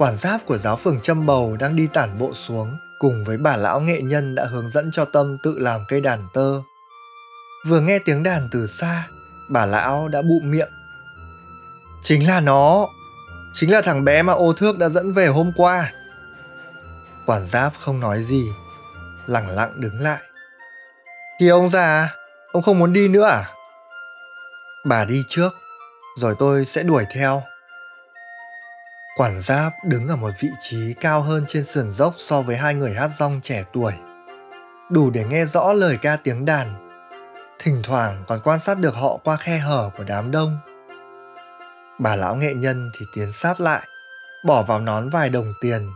quản 0.00 0.16
giáp 0.16 0.46
của 0.46 0.58
giáo 0.58 0.76
phường 0.76 1.00
Trâm 1.00 1.26
Bầu 1.26 1.56
đang 1.60 1.76
đi 1.76 1.86
tản 1.86 2.18
bộ 2.18 2.34
xuống 2.34 2.78
cùng 2.98 3.24
với 3.24 3.36
bà 3.36 3.56
lão 3.56 3.80
nghệ 3.80 4.00
nhân 4.02 4.34
đã 4.34 4.44
hướng 4.44 4.70
dẫn 4.70 4.90
cho 4.92 5.04
Tâm 5.04 5.38
tự 5.42 5.58
làm 5.58 5.80
cây 5.88 6.00
đàn 6.00 6.26
tơ. 6.32 6.60
Vừa 7.66 7.80
nghe 7.80 7.98
tiếng 8.04 8.22
đàn 8.22 8.48
từ 8.50 8.66
xa, 8.66 9.08
bà 9.48 9.66
lão 9.66 10.08
đã 10.08 10.22
bụm 10.22 10.50
miệng. 10.50 10.68
Chính 12.02 12.28
là 12.28 12.40
nó, 12.40 12.86
chính 13.52 13.72
là 13.72 13.80
thằng 13.80 14.04
bé 14.04 14.22
mà 14.22 14.32
ô 14.32 14.52
thước 14.52 14.78
đã 14.78 14.88
dẫn 14.88 15.12
về 15.12 15.26
hôm 15.26 15.52
qua. 15.56 15.92
Quản 17.26 17.46
giáp 17.46 17.72
không 17.80 18.00
nói 18.00 18.22
gì, 18.22 18.44
lặng 19.26 19.48
lặng 19.48 19.72
đứng 19.76 20.00
lại. 20.00 20.22
Thì 21.40 21.48
ông 21.48 21.70
già, 21.70 22.14
ông 22.52 22.62
không 22.62 22.78
muốn 22.78 22.92
đi 22.92 23.08
nữa 23.08 23.24
à? 23.24 23.50
Bà 24.84 25.04
đi 25.04 25.24
trước, 25.28 25.54
rồi 26.16 26.34
tôi 26.38 26.64
sẽ 26.64 26.82
đuổi 26.82 27.04
theo. 27.14 27.42
Quản 29.20 29.40
giáp 29.40 29.72
đứng 29.84 30.08
ở 30.08 30.16
một 30.16 30.30
vị 30.40 30.48
trí 30.60 30.94
cao 31.00 31.22
hơn 31.22 31.44
trên 31.48 31.64
sườn 31.64 31.90
dốc 31.90 32.14
so 32.16 32.42
với 32.42 32.56
hai 32.56 32.74
người 32.74 32.94
hát 32.94 33.10
rong 33.18 33.40
trẻ 33.42 33.64
tuổi. 33.72 33.92
Đủ 34.90 35.10
để 35.10 35.24
nghe 35.24 35.44
rõ 35.44 35.72
lời 35.72 35.98
ca 36.02 36.16
tiếng 36.16 36.44
đàn. 36.44 36.90
Thỉnh 37.58 37.80
thoảng 37.82 38.24
còn 38.26 38.40
quan 38.44 38.60
sát 38.60 38.78
được 38.78 38.94
họ 38.94 39.16
qua 39.24 39.36
khe 39.36 39.58
hở 39.58 39.90
của 39.98 40.04
đám 40.04 40.30
đông. 40.30 40.58
Bà 41.98 42.16
lão 42.16 42.36
nghệ 42.36 42.54
nhân 42.54 42.90
thì 42.98 43.06
tiến 43.14 43.32
sát 43.32 43.60
lại, 43.60 43.82
bỏ 44.44 44.62
vào 44.62 44.80
nón 44.80 45.10
vài 45.10 45.30
đồng 45.30 45.52
tiền, 45.60 45.90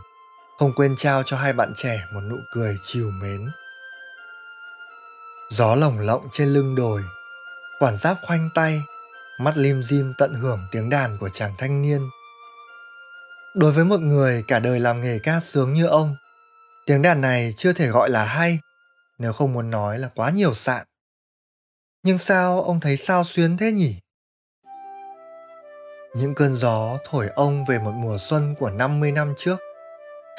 không 0.59 0.73
quên 0.75 0.95
trao 0.97 1.23
cho 1.23 1.37
hai 1.37 1.53
bạn 1.53 1.73
trẻ 1.75 2.05
một 2.13 2.21
nụ 2.21 2.37
cười 2.53 2.77
chiều 2.83 3.11
mến. 3.21 3.51
Gió 5.51 5.75
lồng 5.75 5.99
lộng 5.99 6.27
trên 6.31 6.47
lưng 6.47 6.75
đồi, 6.75 7.03
quản 7.79 7.97
giáp 7.97 8.17
khoanh 8.27 8.49
tay, 8.55 8.81
mắt 9.39 9.57
lim 9.57 9.81
dim 9.83 10.13
tận 10.17 10.33
hưởng 10.33 10.67
tiếng 10.71 10.89
đàn 10.89 11.17
của 11.17 11.29
chàng 11.29 11.51
thanh 11.57 11.81
niên 11.81 12.09
Đối 13.55 13.71
với 13.71 13.85
một 13.85 14.01
người 14.01 14.43
cả 14.47 14.59
đời 14.59 14.79
làm 14.79 15.01
nghề 15.01 15.19
ca 15.19 15.39
sướng 15.39 15.73
như 15.73 15.85
ông, 15.85 16.15
tiếng 16.85 17.01
đàn 17.01 17.21
này 17.21 17.53
chưa 17.57 17.73
thể 17.73 17.87
gọi 17.87 18.09
là 18.09 18.25
hay, 18.25 18.59
nếu 19.17 19.33
không 19.33 19.53
muốn 19.53 19.69
nói 19.69 19.99
là 19.99 20.09
quá 20.15 20.29
nhiều 20.29 20.53
sạn. 20.53 20.85
Nhưng 22.03 22.17
sao 22.17 22.61
ông 22.61 22.79
thấy 22.79 22.97
sao 22.97 23.23
xuyến 23.23 23.57
thế 23.57 23.71
nhỉ? 23.71 23.99
Những 26.15 26.35
cơn 26.35 26.55
gió 26.55 26.97
thổi 27.09 27.27
ông 27.35 27.65
về 27.65 27.79
một 27.79 27.91
mùa 27.91 28.17
xuân 28.19 28.55
của 28.59 28.69
50 28.69 29.11
năm 29.11 29.33
trước, 29.37 29.57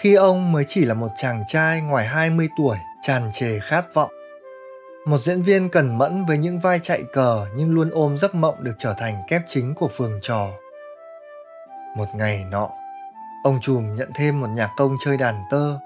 khi 0.01 0.15
ông 0.15 0.53
mới 0.53 0.65
chỉ 0.69 0.85
là 0.85 0.95
một 0.95 1.11
chàng 1.17 1.45
trai 1.49 1.81
ngoài 1.81 2.07
20 2.07 2.49
tuổi 2.59 2.77
tràn 3.03 3.31
trề 3.33 3.59
khát 3.59 3.95
vọng. 3.95 4.11
Một 5.07 5.19
diễn 5.19 5.43
viên 5.43 5.69
cẩn 5.69 5.99
mẫn 5.99 6.25
với 6.25 6.39
những 6.39 6.59
vai 6.59 6.79
chạy 6.83 7.03
cờ 7.13 7.47
nhưng 7.57 7.75
luôn 7.75 7.91
ôm 7.91 8.17
giấc 8.17 8.35
mộng 8.35 8.65
được 8.65 8.75
trở 8.79 8.95
thành 8.99 9.23
kép 9.29 9.43
chính 9.47 9.75
của 9.75 9.89
phường 9.89 10.19
trò. 10.23 10.51
Một 11.97 12.07
ngày 12.15 12.45
nọ, 12.51 12.71
Ông 13.47 13.61
trùm 13.61 13.95
nhận 13.95 14.11
thêm 14.15 14.41
một 14.41 14.47
nhạc 14.47 14.71
công 14.77 14.97
chơi 15.01 15.17
đàn 15.17 15.45
tơ, 15.51 15.79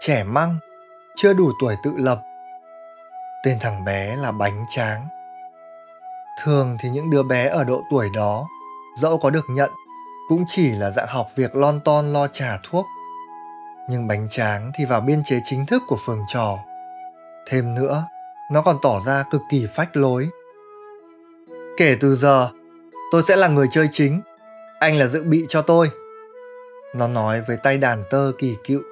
trẻ 0.00 0.24
măng, 0.24 0.56
chưa 1.16 1.34
đủ 1.34 1.52
tuổi 1.60 1.76
tự 1.82 1.92
lập. 1.96 2.22
Tên 3.44 3.58
thằng 3.60 3.84
bé 3.84 4.16
là 4.16 4.32
Bánh 4.32 4.64
Tráng. 4.68 5.08
Thường 6.42 6.76
thì 6.80 6.88
những 6.88 7.10
đứa 7.10 7.22
bé 7.22 7.48
ở 7.48 7.64
độ 7.64 7.82
tuổi 7.90 8.08
đó, 8.14 8.46
dẫu 8.96 9.18
có 9.18 9.30
được 9.30 9.44
nhận, 9.48 9.70
cũng 10.28 10.44
chỉ 10.46 10.70
là 10.70 10.90
dạng 10.90 11.06
học 11.08 11.26
việc 11.36 11.56
lon 11.56 11.80
ton 11.80 12.06
lo 12.06 12.28
trả 12.28 12.58
thuốc. 12.62 12.86
Nhưng 13.88 14.06
Bánh 14.06 14.28
Tráng 14.30 14.72
thì 14.78 14.84
vào 14.84 15.00
biên 15.00 15.22
chế 15.24 15.40
chính 15.44 15.66
thức 15.66 15.82
của 15.86 15.96
phường 16.06 16.20
trò. 16.28 16.58
Thêm 17.48 17.74
nữa, 17.74 18.04
nó 18.52 18.62
còn 18.62 18.76
tỏ 18.82 19.00
ra 19.06 19.24
cực 19.30 19.42
kỳ 19.50 19.66
phách 19.74 19.96
lối. 19.96 20.28
Kể 21.76 21.96
từ 22.00 22.16
giờ, 22.16 22.50
tôi 23.12 23.22
sẽ 23.22 23.36
là 23.36 23.48
người 23.48 23.66
chơi 23.70 23.88
chính, 23.90 24.20
anh 24.78 24.98
là 24.98 25.06
dự 25.06 25.22
bị 25.22 25.44
cho 25.48 25.62
tôi. 25.62 25.90
Nó 26.94 27.08
nói 27.08 27.40
với 27.40 27.56
tay 27.56 27.78
đàn 27.78 28.04
tơ 28.10 28.32
kỳ 28.38 28.56
cựu. 28.64 28.82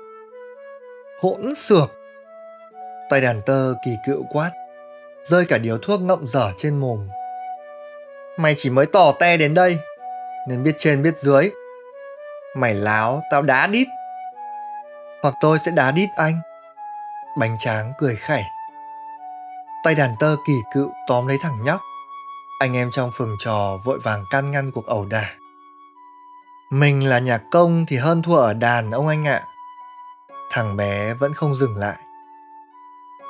Hỗn 1.21 1.54
xược! 1.54 1.90
Tay 3.11 3.21
đàn 3.21 3.42
tơ 3.42 3.75
kỳ 3.85 3.90
cựu 4.06 4.25
quát, 4.30 4.50
rơi 5.25 5.44
cả 5.49 5.59
điếu 5.59 5.78
thuốc 5.78 6.00
ngậm 6.00 6.26
dở 6.26 6.52
trên 6.56 6.78
mồm. 6.78 7.09
Mày 8.38 8.54
chỉ 8.59 8.71
mới 8.71 8.87
tỏ 8.87 9.12
te 9.12 9.37
đến 9.37 9.54
đây, 9.54 9.78
nên 10.49 10.62
biết 10.62 10.75
trên 10.78 11.02
biết 11.02 11.18
dưới. 11.18 11.50
Mày 12.56 12.75
láo, 12.75 13.23
tao 13.30 13.42
đá 13.42 13.66
đít. 13.66 13.88
Hoặc 15.23 15.35
tôi 15.40 15.59
sẽ 15.59 15.71
đá 15.71 15.90
đít 15.90 16.09
anh. 16.16 16.35
Bánh 17.38 17.56
tráng 17.59 17.92
cười 17.99 18.16
khẩy. 18.16 18.42
Tay 19.85 19.94
đàn 19.94 20.11
tơ 20.21 20.37
kỳ 20.47 20.54
cựu 20.75 20.90
tóm 21.06 21.26
lấy 21.26 21.38
thằng 21.42 21.62
nhóc. 21.64 21.80
Anh 22.61 22.76
em 22.76 22.90
trong 22.92 23.11
phường 23.18 23.37
trò 23.44 23.78
vội 23.85 23.99
vàng 24.04 24.25
can 24.30 24.50
ngăn 24.50 24.71
cuộc 24.73 24.87
ẩu 24.87 25.06
đả. 25.06 25.30
Mình 26.73 27.09
là 27.09 27.19
nhạc 27.19 27.43
công 27.50 27.87
thì 27.87 27.97
hơn 27.97 28.23
thua 28.23 28.37
ở 28.37 28.55
đàn 28.55 28.91
ông 28.91 29.09
anh 29.09 29.29
ạ. 29.29 29.43
Thằng 30.50 30.76
bé 30.76 31.14
vẫn 31.14 31.33
không 31.33 31.55
dừng 31.55 31.76
lại. 31.76 31.97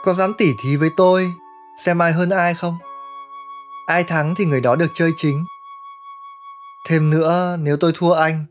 Có 0.05 0.13
dám 0.13 0.35
tỉ 0.39 0.53
thí 0.63 0.77
với 0.77 0.91
tôi, 0.97 1.33
xem 1.77 2.03
ai 2.03 2.13
hơn 2.13 2.31
ai 2.31 2.55
không? 2.55 2.79
Ai 3.87 4.05
thắng 4.05 4.35
thì 4.35 4.45
người 4.45 4.61
đó 4.61 4.77
được 4.77 4.91
chơi 4.95 5.11
chính. 5.17 5.45
Thêm 6.89 7.11
nữa, 7.11 7.57
nếu 7.61 7.77
tôi 7.77 7.93
thua 7.95 8.13
anh, 8.13 8.45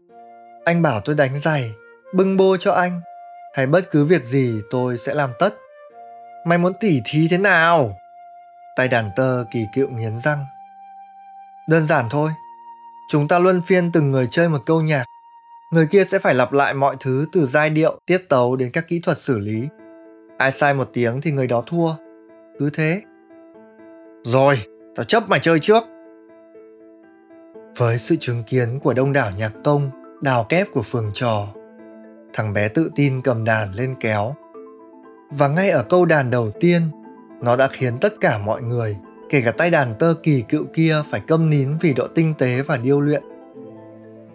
anh 0.66 0.82
bảo 0.82 1.02
tôi 1.06 1.16
đánh 1.16 1.40
giày, 1.40 1.74
bưng 2.14 2.38
bô 2.38 2.58
cho 2.58 2.72
anh, 2.72 3.02
hay 3.56 3.68
bất 3.68 3.92
cứ 3.92 4.06
việc 4.06 4.24
gì 4.24 4.62
tôi 4.70 4.98
sẽ 4.98 5.14
làm 5.14 5.30
tất. 5.40 5.56
Mày 6.46 6.58
muốn 6.58 6.74
tỉ 6.80 7.02
thí 7.06 7.28
thế 7.32 7.38
nào? 7.38 7.98
Tay 8.76 8.88
đàn 8.88 9.10
tơ 9.16 9.44
kỳ 9.52 9.66
cựu 9.76 9.90
nghiến 9.90 10.20
răng. 10.20 10.46
Đơn 11.68 11.88
giản 11.88 12.06
thôi, 12.10 12.32
Chúng 13.12 13.28
ta 13.28 13.40
luân 13.40 13.62
phiên 13.62 13.92
từng 13.92 14.12
người 14.12 14.28
chơi 14.30 14.50
một 14.50 14.66
câu 14.66 14.82
nhạc. 14.82 15.06
Người 15.72 15.88
kia 15.92 16.04
sẽ 16.06 16.20
phải 16.20 16.36
lặp 16.36 16.54
lại 16.54 16.74
mọi 16.74 16.96
thứ 17.00 17.26
từ 17.32 17.46
giai 17.46 17.70
điệu, 17.70 18.00
tiết 18.06 18.30
tấu 18.30 18.56
đến 18.56 18.72
các 18.72 18.88
kỹ 18.88 19.00
thuật 19.00 19.18
xử 19.18 19.40
lý. 19.40 19.68
Ai 20.38 20.52
sai 20.52 20.74
một 20.74 20.90
tiếng 20.94 21.22
thì 21.22 21.32
người 21.32 21.48
đó 21.48 21.64
thua. 21.68 21.90
Cứ 22.60 22.70
thế. 22.74 23.02
Rồi, 24.24 24.56
tao 24.96 25.04
chấp 25.04 25.30
mày 25.30 25.40
chơi 25.40 25.60
trước. 25.60 25.84
Với 27.78 27.98
sự 27.98 28.16
chứng 28.20 28.44
kiến 28.44 28.80
của 28.80 28.94
đông 28.94 29.14
đảo 29.14 29.32
nhạc 29.38 29.52
công, 29.64 29.90
đào 30.22 30.46
kép 30.50 30.68
của 30.74 30.82
phường 30.82 31.12
trò, 31.14 31.48
thằng 32.34 32.54
bé 32.54 32.68
tự 32.68 32.92
tin 32.96 33.22
cầm 33.22 33.44
đàn 33.44 33.72
lên 33.72 33.96
kéo. 34.00 34.36
Và 35.32 35.48
ngay 35.48 35.70
ở 35.70 35.84
câu 35.84 36.06
đàn 36.06 36.30
đầu 36.30 36.52
tiên, 36.60 36.82
nó 37.42 37.56
đã 37.56 37.68
khiến 37.68 37.98
tất 38.02 38.14
cả 38.22 38.38
mọi 38.38 38.62
người 38.62 38.98
kể 39.32 39.42
cả 39.42 39.52
tay 39.52 39.70
đàn 39.70 39.94
tơ 40.00 40.14
kỳ 40.24 40.42
cựu 40.50 40.66
kia 40.74 41.02
phải 41.12 41.20
câm 41.28 41.50
nín 41.50 41.78
vì 41.82 41.94
độ 41.94 42.08
tinh 42.16 42.34
tế 42.38 42.62
và 42.62 42.78
điêu 42.78 43.02
luyện. 43.02 43.24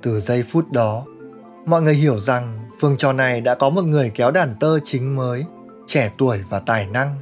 Từ 0.02 0.20
giây 0.20 0.44
phút 0.52 0.72
đó, 0.72 1.04
mọi 1.66 1.82
người 1.82 1.94
hiểu 1.94 2.18
rằng 2.18 2.68
phương 2.80 2.96
trò 2.96 3.12
này 3.12 3.40
đã 3.40 3.54
có 3.54 3.70
một 3.70 3.84
người 3.84 4.10
kéo 4.14 4.30
đàn 4.30 4.54
tơ 4.60 4.78
chính 4.84 5.16
mới, 5.16 5.44
trẻ 5.86 6.10
tuổi 6.18 6.42
và 6.50 6.58
tài 6.58 6.86
năng. 6.86 7.16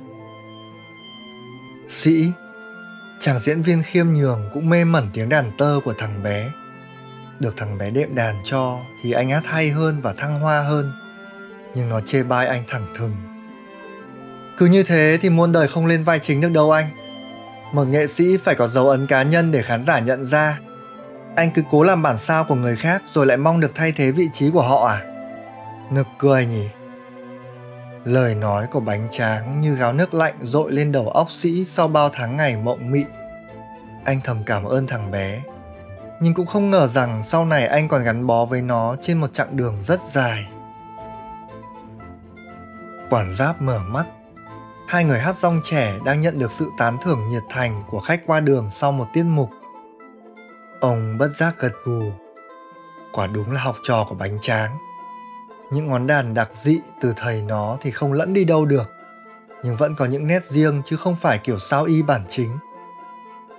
Sĩ, 1.88 2.26
chàng 3.20 3.40
diễn 3.40 3.62
viên 3.62 3.82
khiêm 3.82 4.06
nhường 4.06 4.50
cũng 4.54 4.70
mê 4.70 4.84
mẩn 4.84 5.04
tiếng 5.12 5.28
đàn 5.28 5.50
tơ 5.58 5.80
của 5.84 5.94
thằng 5.98 6.22
bé. 6.22 6.50
Được 7.40 7.56
thằng 7.56 7.78
bé 7.78 7.90
đệm 7.90 8.14
đàn 8.14 8.34
cho 8.44 8.78
thì 9.02 9.12
anh 9.12 9.28
hát 9.28 9.46
hay 9.46 9.70
hơn 9.70 10.00
và 10.00 10.12
thăng 10.12 10.40
hoa 10.40 10.62
hơn, 10.62 10.92
nhưng 11.74 11.88
nó 11.88 12.00
chê 12.00 12.22
bai 12.22 12.46
anh 12.46 12.62
thẳng 12.66 12.86
thừng. 12.94 13.12
Cứ 14.56 14.66
như 14.66 14.82
thế 14.82 15.18
thì 15.20 15.30
muôn 15.30 15.52
đời 15.52 15.68
không 15.68 15.86
lên 15.86 16.04
vai 16.04 16.18
chính 16.18 16.40
được 16.40 16.50
đâu 16.50 16.70
anh 16.70 17.03
một 17.74 17.84
nghệ 17.88 18.06
sĩ 18.06 18.36
phải 18.36 18.54
có 18.54 18.68
dấu 18.68 18.88
ấn 18.88 19.06
cá 19.06 19.22
nhân 19.22 19.50
để 19.50 19.62
khán 19.62 19.84
giả 19.84 19.98
nhận 19.98 20.24
ra. 20.24 20.58
Anh 21.36 21.50
cứ 21.54 21.62
cố 21.70 21.82
làm 21.82 22.02
bản 22.02 22.18
sao 22.18 22.44
của 22.44 22.54
người 22.54 22.76
khác 22.76 23.02
rồi 23.06 23.26
lại 23.26 23.36
mong 23.36 23.60
được 23.60 23.72
thay 23.74 23.92
thế 23.96 24.10
vị 24.10 24.28
trí 24.32 24.50
của 24.50 24.62
họ 24.62 24.86
à? 24.86 25.02
Nực 25.90 26.06
cười 26.18 26.46
nhỉ? 26.46 26.68
Lời 28.04 28.34
nói 28.34 28.66
của 28.72 28.80
bánh 28.80 29.08
tráng 29.10 29.60
như 29.60 29.74
gáo 29.74 29.92
nước 29.92 30.14
lạnh 30.14 30.34
dội 30.40 30.72
lên 30.72 30.92
đầu 30.92 31.08
óc 31.08 31.30
sĩ 31.30 31.64
sau 31.64 31.88
bao 31.88 32.08
tháng 32.12 32.36
ngày 32.36 32.56
mộng 32.56 32.90
mị. 32.90 33.04
Anh 34.04 34.20
thầm 34.24 34.42
cảm 34.46 34.64
ơn 34.64 34.86
thằng 34.86 35.10
bé, 35.10 35.42
nhưng 36.20 36.34
cũng 36.34 36.46
không 36.46 36.70
ngờ 36.70 36.88
rằng 36.88 37.22
sau 37.22 37.44
này 37.44 37.66
anh 37.66 37.88
còn 37.88 38.04
gắn 38.04 38.26
bó 38.26 38.44
với 38.44 38.62
nó 38.62 38.96
trên 39.00 39.20
một 39.20 39.34
chặng 39.34 39.56
đường 39.56 39.82
rất 39.82 40.00
dài. 40.12 40.46
Quản 43.10 43.32
giáp 43.32 43.62
mở 43.62 43.78
mắt. 43.78 44.04
Hai 44.86 45.04
người 45.04 45.18
hát 45.18 45.36
rong 45.36 45.60
trẻ 45.64 45.98
đang 46.04 46.20
nhận 46.20 46.38
được 46.38 46.50
sự 46.50 46.70
tán 46.78 46.96
thưởng 47.02 47.28
nhiệt 47.28 47.42
thành 47.48 47.84
của 47.88 48.00
khách 48.00 48.20
qua 48.26 48.40
đường 48.40 48.70
sau 48.70 48.92
một 48.92 49.06
tiết 49.12 49.24
mục. 49.24 49.50
Ông 50.80 51.18
bất 51.18 51.28
giác 51.36 51.54
gật 51.58 51.72
gù. 51.84 52.12
Quả 53.12 53.26
đúng 53.26 53.52
là 53.52 53.60
học 53.60 53.76
trò 53.82 54.06
của 54.08 54.14
bánh 54.14 54.38
tráng. 54.40 54.78
Những 55.70 55.86
ngón 55.86 56.06
đàn 56.06 56.34
đặc 56.34 56.48
dị 56.52 56.78
từ 57.00 57.12
thầy 57.16 57.42
nó 57.42 57.78
thì 57.80 57.90
không 57.90 58.12
lẫn 58.12 58.32
đi 58.32 58.44
đâu 58.44 58.64
được, 58.64 58.90
nhưng 59.62 59.76
vẫn 59.76 59.94
có 59.96 60.04
những 60.04 60.26
nét 60.26 60.44
riêng 60.44 60.82
chứ 60.84 60.96
không 60.96 61.16
phải 61.16 61.38
kiểu 61.38 61.58
sao 61.58 61.84
y 61.84 62.02
bản 62.02 62.20
chính. 62.28 62.58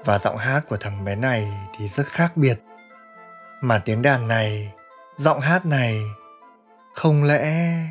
Và 0.06 0.20
giọng 0.20 0.38
hát 0.38 0.62
của 0.70 0.78
thằng 0.78 1.06
bé 1.06 1.16
này 1.16 1.68
thì 1.78 1.88
rất 1.88 2.08
khác 2.08 2.38
biệt. 2.38 2.60
Mà 3.62 3.80
tiếng 3.80 4.02
đàn 4.02 4.28
này, 4.28 4.74
giọng 5.18 5.40
hát 5.40 5.66
này, 5.66 6.02
không 6.94 7.24
lẽ... 7.24 7.82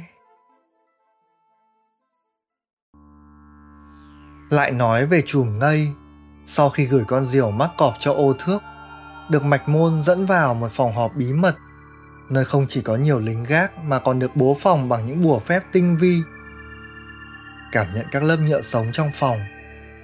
Lại 4.51 4.71
nói 4.71 5.07
về 5.07 5.23
chùm 5.27 5.59
ngây, 5.59 5.89
sau 6.47 6.71
khi 6.71 6.85
gửi 6.85 7.05
con 7.07 7.27
diều 7.27 7.51
mắc 7.51 7.71
cọp 7.77 7.95
cho 7.99 8.13
ô 8.13 8.33
thước, 8.39 8.59
được 9.31 9.45
mạch 9.45 9.69
môn 9.69 10.03
dẫn 10.03 10.27
vào 10.27 10.55
một 10.55 10.73
phòng 10.73 10.93
họp 10.93 11.15
bí 11.17 11.33
mật 11.33 11.57
nơi 12.29 12.45
không 12.45 12.67
chỉ 12.69 12.83
có 12.83 12.97
nhiều 12.97 13.21
lính 13.21 13.45
gác 13.45 13.79
mà 13.79 13.99
còn 13.99 14.19
được 14.19 14.37
bố 14.37 14.57
phòng 14.61 14.89
bằng 14.89 15.05
những 15.05 15.23
bùa 15.23 15.39
phép 15.39 15.63
tinh 15.73 15.97
vi. 15.97 16.23
Cảm 17.73 17.87
nhận 17.95 18.07
các 18.13 18.23
lớp 18.23 18.37
nhựa 18.37 18.61
sống 18.61 18.87
trong 18.93 19.11
phòng, 19.15 19.39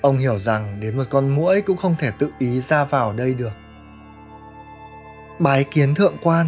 ông 0.03 0.19
hiểu 0.19 0.39
rằng 0.39 0.81
đến 0.81 0.97
một 0.97 1.05
con 1.11 1.29
muỗi 1.29 1.61
cũng 1.61 1.77
không 1.77 1.97
thể 1.99 2.11
tự 2.19 2.31
ý 2.39 2.61
ra 2.61 2.85
vào 2.85 3.13
đây 3.13 3.35
được. 3.35 3.53
Bái 5.39 5.65
kiến 5.65 5.95
thượng 5.95 6.17
quan 6.23 6.47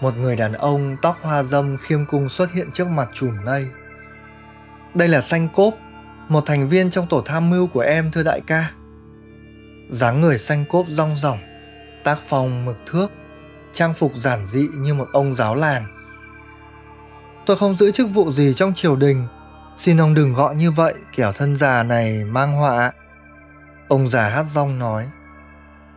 Một 0.00 0.16
người 0.16 0.36
đàn 0.36 0.52
ông 0.52 0.96
tóc 1.02 1.18
hoa 1.22 1.42
dâm 1.42 1.76
khiêm 1.76 2.06
cung 2.06 2.28
xuất 2.28 2.52
hiện 2.52 2.70
trước 2.72 2.88
mặt 2.88 3.08
chùm 3.14 3.44
ngây. 3.44 3.66
Đây 4.94 5.08
là 5.08 5.20
Xanh 5.20 5.48
Cốp, 5.48 5.74
một 6.28 6.46
thành 6.46 6.68
viên 6.68 6.90
trong 6.90 7.06
tổ 7.06 7.20
tham 7.20 7.50
mưu 7.50 7.66
của 7.66 7.80
em 7.80 8.10
thưa 8.10 8.22
đại 8.22 8.40
ca. 8.46 8.70
dáng 9.88 10.20
người 10.20 10.38
xanh 10.38 10.64
cốp 10.68 10.86
rong 10.88 11.16
ròng, 11.16 11.38
tác 12.04 12.18
phong 12.28 12.64
mực 12.64 12.78
thước, 12.86 13.12
trang 13.72 13.94
phục 13.94 14.14
giản 14.14 14.46
dị 14.46 14.68
như 14.76 14.94
một 14.94 15.06
ông 15.12 15.34
giáo 15.34 15.54
làng. 15.54 15.86
Tôi 17.46 17.56
không 17.56 17.74
giữ 17.74 17.90
chức 17.90 18.10
vụ 18.10 18.32
gì 18.32 18.54
trong 18.54 18.74
triều 18.74 18.96
đình, 18.96 19.26
xin 19.76 20.00
ông 20.00 20.14
đừng 20.14 20.34
gọi 20.34 20.54
như 20.54 20.70
vậy, 20.70 20.94
kẻo 21.16 21.32
thân 21.32 21.56
già 21.56 21.82
này 21.82 22.24
mang 22.24 22.52
họa. 22.52 22.92
Ông 23.88 24.08
già 24.08 24.28
hát 24.28 24.44
rong 24.44 24.78
nói. 24.78 25.10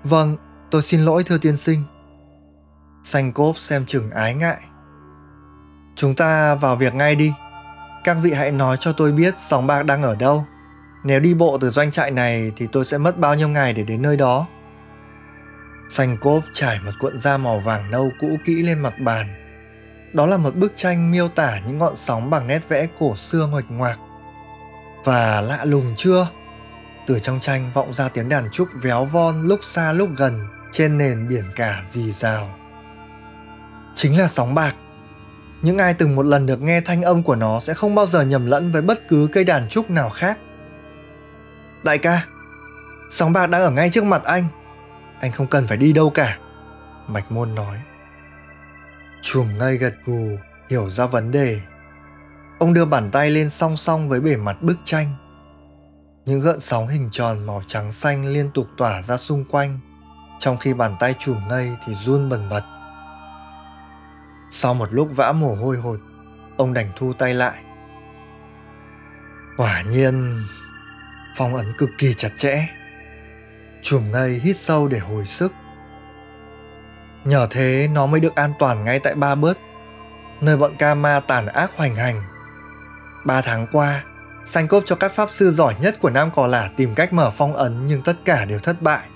Vâng, 0.04 0.36
tôi 0.72 0.82
xin 0.82 1.02
lỗi 1.02 1.24
thưa 1.24 1.38
tiên 1.38 1.58
sinh. 1.58 1.84
Xanh 3.04 3.32
cốp 3.32 3.58
xem 3.58 3.86
chừng 3.86 4.12
ái 4.12 4.34
ngại. 4.34 4.60
Chúng 5.96 6.16
ta 6.16 6.56
vào 6.56 6.76
việc 6.76 6.94
ngay 6.94 7.16
đi. 7.16 7.34
Các 8.04 8.18
vị 8.22 8.32
hãy 8.32 8.52
nói 8.52 8.78
cho 8.80 8.94
tôi 8.94 9.12
biết 9.12 9.34
sòng 9.38 9.68
bạc 9.68 9.84
đang 9.84 10.04
ở 10.04 10.16
đâu. 10.16 10.46
Nếu 11.04 11.20
đi 11.20 11.34
bộ 11.34 11.58
từ 11.62 11.70
doanh 11.70 11.92
trại 11.92 12.12
này 12.12 12.52
thì 12.56 12.68
tôi 12.72 12.86
sẽ 12.86 12.98
mất 12.98 13.18
bao 13.18 13.36
nhiêu 13.36 13.50
ngày 13.50 13.74
để 13.74 13.84
đến 13.84 14.02
nơi 14.02 14.18
đó. 14.18 14.48
Sành 15.90 16.18
cốp 16.18 16.44
trải 16.54 16.80
một 16.86 16.92
cuộn 17.00 17.18
da 17.18 17.38
màu 17.38 17.60
vàng 17.60 17.92
nâu 17.92 18.12
cũ 18.20 18.28
kỹ 18.46 18.64
lên 18.64 18.80
mặt 18.80 18.94
bàn. 19.00 19.28
Đó 20.14 20.26
là 20.26 20.38
một 20.38 20.56
bức 20.56 20.74
tranh 20.76 21.12
miêu 21.12 21.28
tả 21.28 21.60
những 21.66 21.78
ngọn 21.78 21.96
sóng 21.96 22.30
bằng 22.30 22.48
nét 22.48 22.70
vẽ 22.70 22.88
cổ 23.00 23.16
xưa 23.16 23.48
ngoạch 23.48 23.66
ngoạc. 23.70 24.00
Và 25.04 25.42
lạ 25.42 25.66
lùng 25.66 25.94
chưa? 25.98 26.28
Từ 27.08 27.20
trong 27.20 27.40
tranh 27.40 27.72
vọng 27.74 27.94
ra 27.94 28.10
tiếng 28.10 28.30
đàn 28.30 28.50
trúc 28.52 28.68
véo 28.82 29.06
von 29.06 29.44
lúc 29.44 29.60
xa 29.64 29.92
lúc 29.92 30.10
gần 30.18 30.48
trên 30.72 30.98
nền 30.98 31.28
biển 31.28 31.44
cả 31.56 31.84
dì 31.90 32.12
rào. 32.12 32.50
Chính 33.96 34.18
là 34.18 34.28
sóng 34.28 34.56
bạc. 34.56 34.76
Những 35.62 35.78
ai 35.78 35.94
từng 35.94 36.16
một 36.16 36.26
lần 36.26 36.46
được 36.46 36.62
nghe 36.62 36.82
thanh 36.82 37.02
âm 37.02 37.24
của 37.24 37.36
nó 37.36 37.60
sẽ 37.60 37.74
không 37.74 37.96
bao 37.96 38.06
giờ 38.06 38.22
nhầm 38.22 38.46
lẫn 38.46 38.72
với 38.72 38.82
bất 38.82 39.08
cứ 39.08 39.28
cây 39.34 39.44
đàn 39.44 39.70
trúc 39.70 39.90
nào 39.90 40.10
khác. 40.10 40.38
Đại 41.84 41.98
ca, 41.98 42.26
sóng 43.10 43.34
bạc 43.34 43.48
đang 43.48 43.62
ở 43.62 43.72
ngay 43.72 43.90
trước 43.90 44.04
mặt 44.04 44.24
anh. 44.24 44.44
Anh 45.20 45.32
không 45.32 45.48
cần 45.48 45.68
phải 45.68 45.78
đi 45.78 45.94
đâu 45.94 46.10
cả 46.10 46.38
mạch 47.08 47.32
môn 47.32 47.56
nói. 47.56 47.78
Chùm 49.22 49.58
ngay 49.58 49.78
gật 49.78 49.94
gù 50.06 50.38
hiểu 50.70 50.90
ra 50.90 51.06
vấn 51.06 51.32
đề. 51.32 51.60
Ông 52.60 52.74
đưa 52.74 52.86
bàn 52.86 53.12
tay 53.12 53.30
lên 53.30 53.50
song 53.50 53.78
song 53.78 54.10
với 54.10 54.20
bề 54.20 54.36
mặt 54.36 54.62
bức 54.62 54.78
tranh. 54.84 55.16
Những 56.26 56.42
gợn 56.42 56.60
sóng 56.60 56.88
hình 56.88 57.10
tròn 57.12 57.46
màu 57.46 57.62
trắng 57.68 57.92
xanh 57.92 58.26
liên 58.26 58.50
tục 58.54 58.68
tỏa 58.78 59.02
ra 59.02 59.18
xung 59.18 59.46
quanh. 59.46 59.80
Trong 60.40 60.58
khi 60.58 60.74
bàn 60.74 60.96
tay 61.00 61.16
chùm 61.20 61.38
ngây 61.50 61.70
thì 61.86 61.94
run 62.06 62.30
bần 62.30 62.50
bật 62.50 62.77
sau 64.50 64.74
một 64.74 64.94
lúc 64.94 65.10
vã 65.16 65.32
mồ 65.32 65.56
hôi 65.56 65.78
hột 65.78 66.00
ông 66.58 66.74
đành 66.74 66.88
thu 66.96 67.14
tay 67.14 67.34
lại 67.34 67.64
quả 69.58 69.82
nhiên 69.82 70.44
phong 71.38 71.56
ấn 71.56 71.74
cực 71.78 71.90
kỳ 71.98 72.14
chặt 72.14 72.30
chẽ 72.36 72.68
Chùm 73.82 74.12
ngây 74.12 74.40
hít 74.44 74.58
sâu 74.58 74.88
để 74.88 75.00
hồi 75.00 75.26
sức. 75.26 75.54
Nhờ 77.26 77.48
thế 77.52 77.90
nó 77.94 78.06
mới 78.06 78.20
được 78.20 78.36
an 78.36 78.54
toàn 78.60 78.84
ngay 78.84 79.00
tại 79.00 79.16
Ba 79.16 79.36
Bớt, 79.36 79.58
nơi 80.42 80.58
bọn 80.58 80.72
ca 80.80 80.96
ma 80.96 81.20
tàn 81.28 81.48
ác 81.48 81.72
hoành 81.76 81.96
hành. 81.96 82.22
Ba 83.26 83.42
tháng 83.42 83.68
qua, 83.72 84.04
sanh 84.46 84.68
cốp 84.68 84.84
cho 84.86 84.96
các 84.96 85.12
pháp 85.16 85.30
sư 85.30 85.52
giỏi 85.52 85.76
nhất 85.82 85.98
của 86.02 86.10
Nam 86.10 86.30
Cò 86.36 86.48
Lả 86.48 86.70
tìm 86.78 86.96
cách 86.96 87.14
mở 87.14 87.32
phong 87.38 87.56
ấn 87.56 87.86
nhưng 87.86 88.02
tất 88.02 88.18
cả 88.26 88.46
đều 88.46 88.60
thất 88.60 88.82
bại. 88.82 89.08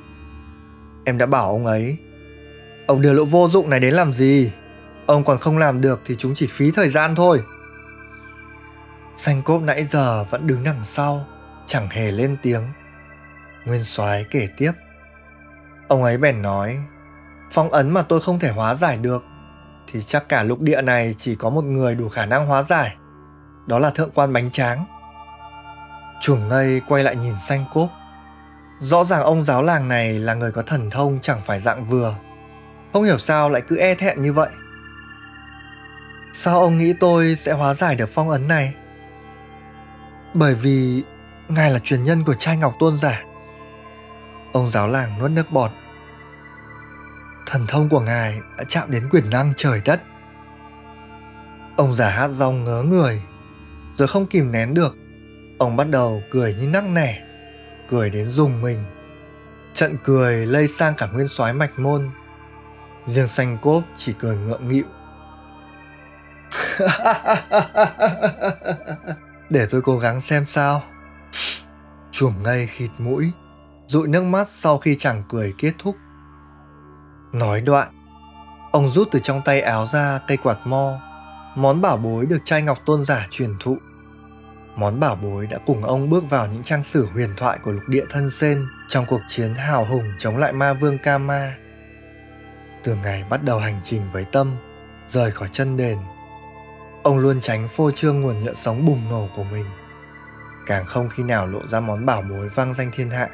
Em 1.06 1.18
đã 1.18 1.26
bảo 1.26 1.48
ông 1.48 1.66
ấy, 1.66 1.98
ông 2.88 3.02
đưa 3.02 3.14
lỗ 3.14 3.26
vô 3.26 3.50
dụng 3.50 3.70
này 3.70 3.80
đến 3.80 3.94
làm 3.94 4.14
gì? 4.14 4.52
Ông 5.12 5.24
còn 5.24 5.38
không 5.38 5.58
làm 5.58 5.82
được 5.82 6.02
thì 6.06 6.16
chúng 6.16 6.34
chỉ 6.36 6.48
phí 6.48 6.72
thời 6.72 6.90
gian 6.90 7.16
thôi. 7.16 7.44
Xanh 9.16 9.42
cốp 9.42 9.62
nãy 9.62 9.84
giờ 9.84 10.24
vẫn 10.24 10.48
đứng 10.48 10.64
đằng 10.64 10.84
sau, 10.84 11.26
chẳng 11.68 11.90
hề 11.90 12.12
lên 12.12 12.38
tiếng. 12.42 12.64
Nguyên 13.66 13.84
soái 13.84 14.26
kể 14.32 14.48
tiếp. 14.58 14.72
Ông 15.88 16.04
ấy 16.04 16.18
bèn 16.18 16.42
nói, 16.42 16.78
phong 17.52 17.72
ấn 17.72 17.90
mà 17.90 18.02
tôi 18.02 18.22
không 18.22 18.40
thể 18.40 18.52
hóa 18.52 18.76
giải 18.76 18.98
được, 18.98 19.24
thì 19.88 20.02
chắc 20.02 20.30
cả 20.30 20.44
lục 20.44 20.60
địa 20.60 20.82
này 20.82 21.16
chỉ 21.18 21.36
có 21.36 21.50
một 21.50 21.64
người 21.64 21.96
đủ 21.96 22.10
khả 22.10 22.26
năng 22.26 22.46
hóa 22.46 22.64
giải. 22.64 22.96
Đó 23.68 23.80
là 23.80 23.90
thượng 23.90 24.12
quan 24.12 24.34
bánh 24.34 24.52
tráng. 24.52 24.86
Chuồng 26.22 26.48
ngây 26.48 26.82
quay 26.88 27.04
lại 27.04 27.16
nhìn 27.16 27.36
xanh 27.48 27.66
cốp. 27.74 27.90
Rõ 28.80 29.04
ràng 29.04 29.24
ông 29.24 29.44
giáo 29.44 29.64
làng 29.64 29.88
này 29.88 30.20
là 30.20 30.34
người 30.34 30.52
có 30.52 30.62
thần 30.62 30.90
thông 30.90 31.20
chẳng 31.22 31.42
phải 31.46 31.62
dạng 31.62 31.86
vừa. 31.86 32.16
Không 32.94 33.04
hiểu 33.04 33.18
sao 33.18 33.50
lại 33.50 33.62
cứ 33.68 33.78
e 33.78 33.96
thẹn 33.96 34.22
như 34.22 34.34
vậy. 34.34 34.50
Sao 36.34 36.60
ông 36.60 36.78
nghĩ 36.78 36.94
tôi 37.00 37.36
sẽ 37.36 37.52
hóa 37.52 37.74
giải 37.74 37.96
được 37.96 38.10
phong 38.14 38.30
ấn 38.30 38.48
này? 38.48 38.76
Bởi 40.34 40.56
vì 40.56 41.04
ngài 41.50 41.72
là 41.72 41.80
truyền 41.80 42.04
nhân 42.04 42.24
của 42.24 42.34
trai 42.34 42.58
ngọc 42.58 42.74
tôn 42.80 42.98
giả. 42.98 43.24
Ông 44.54 44.70
giáo 44.70 44.88
làng 44.88 45.20
nuốt 45.20 45.32
nước 45.32 45.52
bọt. 45.52 45.72
Thần 47.46 47.66
thông 47.68 47.90
của 47.90 48.00
ngài 48.00 48.40
đã 48.58 48.64
chạm 48.68 48.92
đến 48.92 49.10
quyền 49.12 49.30
năng 49.30 49.54
trời 49.58 49.82
đất. 49.86 50.02
Ông 51.78 51.94
giả 51.94 52.10
hát 52.10 52.28
rong 52.28 52.64
ngớ 52.64 52.84
người, 52.84 53.22
rồi 53.98 54.08
không 54.08 54.26
kìm 54.26 54.52
nén 54.52 54.74
được. 54.74 54.96
Ông 55.60 55.76
bắt 55.76 55.90
đầu 55.90 56.22
cười 56.32 56.54
như 56.54 56.68
nắc 56.68 56.84
nẻ, 56.84 57.22
cười 57.90 58.10
đến 58.10 58.26
dùng 58.26 58.62
mình. 58.62 58.84
Trận 59.74 59.98
cười 60.04 60.46
lây 60.46 60.68
sang 60.68 60.94
cả 60.98 61.08
nguyên 61.14 61.28
soái 61.28 61.54
mạch 61.54 61.80
môn. 61.80 62.10
Riêng 63.06 63.28
xanh 63.28 63.58
cốp 63.62 63.84
chỉ 63.98 64.14
cười 64.20 64.36
ngượng 64.36 64.68
nghịu. 64.68 64.86
Để 69.50 69.68
tôi 69.72 69.82
cố 69.82 69.98
gắng 69.98 70.22
xem 70.22 70.46
sao. 70.46 70.82
Chùm 72.12 72.34
ngay 72.44 72.68
khịt 72.68 72.90
mũi, 72.98 73.32
dụi 73.88 74.08
nước 74.08 74.24
mắt 74.24 74.48
sau 74.50 74.78
khi 74.78 74.96
chàng 74.96 75.24
cười 75.30 75.54
kết 75.58 75.74
thúc. 75.80 75.96
Nói 77.34 77.62
đoạn, 77.62 77.88
ông 78.72 78.92
rút 78.92 79.08
từ 79.12 79.20
trong 79.20 79.42
tay 79.46 79.62
áo 79.62 79.86
ra 79.86 80.20
cây 80.28 80.38
quạt 80.38 80.58
mo, 80.66 81.00
món 81.56 81.82
bảo 81.82 81.98
bối 81.98 82.26
được 82.26 82.40
trai 82.46 82.62
ngọc 82.62 82.78
tôn 82.86 83.04
giả 83.04 83.28
truyền 83.32 83.56
thụ. 83.60 83.78
Món 84.76 85.00
bảo 85.00 85.16
bối 85.16 85.48
đã 85.48 85.58
cùng 85.66 85.84
ông 85.84 86.10
bước 86.10 86.24
vào 86.30 86.48
những 86.48 86.64
trang 86.64 86.84
sử 86.84 87.08
huyền 87.14 87.30
thoại 87.38 87.60
của 87.64 87.72
lục 87.72 87.84
địa 87.88 88.06
thân 88.10 88.30
sen 88.30 88.68
trong 88.88 89.06
cuộc 89.06 89.22
chiến 89.28 89.56
hào 89.56 89.86
hùng 89.86 90.14
chống 90.18 90.38
lại 90.38 90.54
ma 90.54 90.74
vương 90.74 90.98
Kama. 90.98 91.56
Từ 92.84 92.96
ngày 92.96 93.24
bắt 93.30 93.44
đầu 93.44 93.60
hành 93.60 93.80
trình 93.84 94.02
với 94.14 94.26
tâm, 94.32 94.52
rời 95.08 95.32
khỏi 95.32 95.50
chân 95.52 95.78
đền, 95.78 95.98
ông 97.04 97.18
luôn 97.18 97.42
tránh 97.42 97.68
phô 97.68 97.92
trương 97.92 98.22
nguồn 98.22 98.40
nhựa 98.40 98.54
sống 98.54 98.86
bùng 98.86 99.10
nổ 99.10 99.30
của 99.36 99.44
mình. 99.44 99.66
càng 100.66 100.86
không 100.86 101.10
khi 101.10 101.24
nào 101.24 101.48
lộ 101.48 101.68
ra 101.68 101.80
món 101.80 102.06
bảo 102.06 102.22
bối 102.22 102.50
vang 102.50 102.74
danh 102.74 102.92
thiên 102.94 103.10
hạ. 103.10 103.30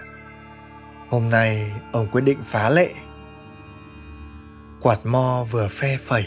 Hôm 1.10 1.30
nay 1.30 1.74
ông 1.92 2.08
quyết 2.12 2.22
định 2.22 2.38
phá 2.46 2.70
lệ. 2.70 2.90
Quạt 4.82 5.00
mo 5.04 5.46
vừa 5.52 5.68
phe 5.68 5.98
phẩy, 5.98 6.26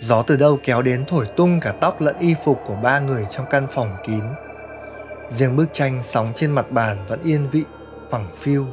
gió 0.00 0.22
từ 0.22 0.36
đâu 0.36 0.58
kéo 0.62 0.82
đến 0.82 1.04
thổi 1.08 1.26
tung 1.36 1.60
cả 1.60 1.72
tóc 1.80 2.00
lẫn 2.00 2.16
y 2.18 2.34
phục 2.44 2.60
của 2.66 2.76
ba 2.76 3.00
người 3.00 3.26
trong 3.30 3.46
căn 3.50 3.66
phòng 3.70 3.96
kín. 4.06 4.24
Riêng 5.28 5.56
bức 5.56 5.66
tranh 5.72 6.00
sóng 6.04 6.32
trên 6.34 6.50
mặt 6.50 6.70
bàn 6.70 7.06
vẫn 7.08 7.20
yên 7.22 7.48
vị, 7.50 7.64
phẳng 8.10 8.28
phiu. 8.38 8.66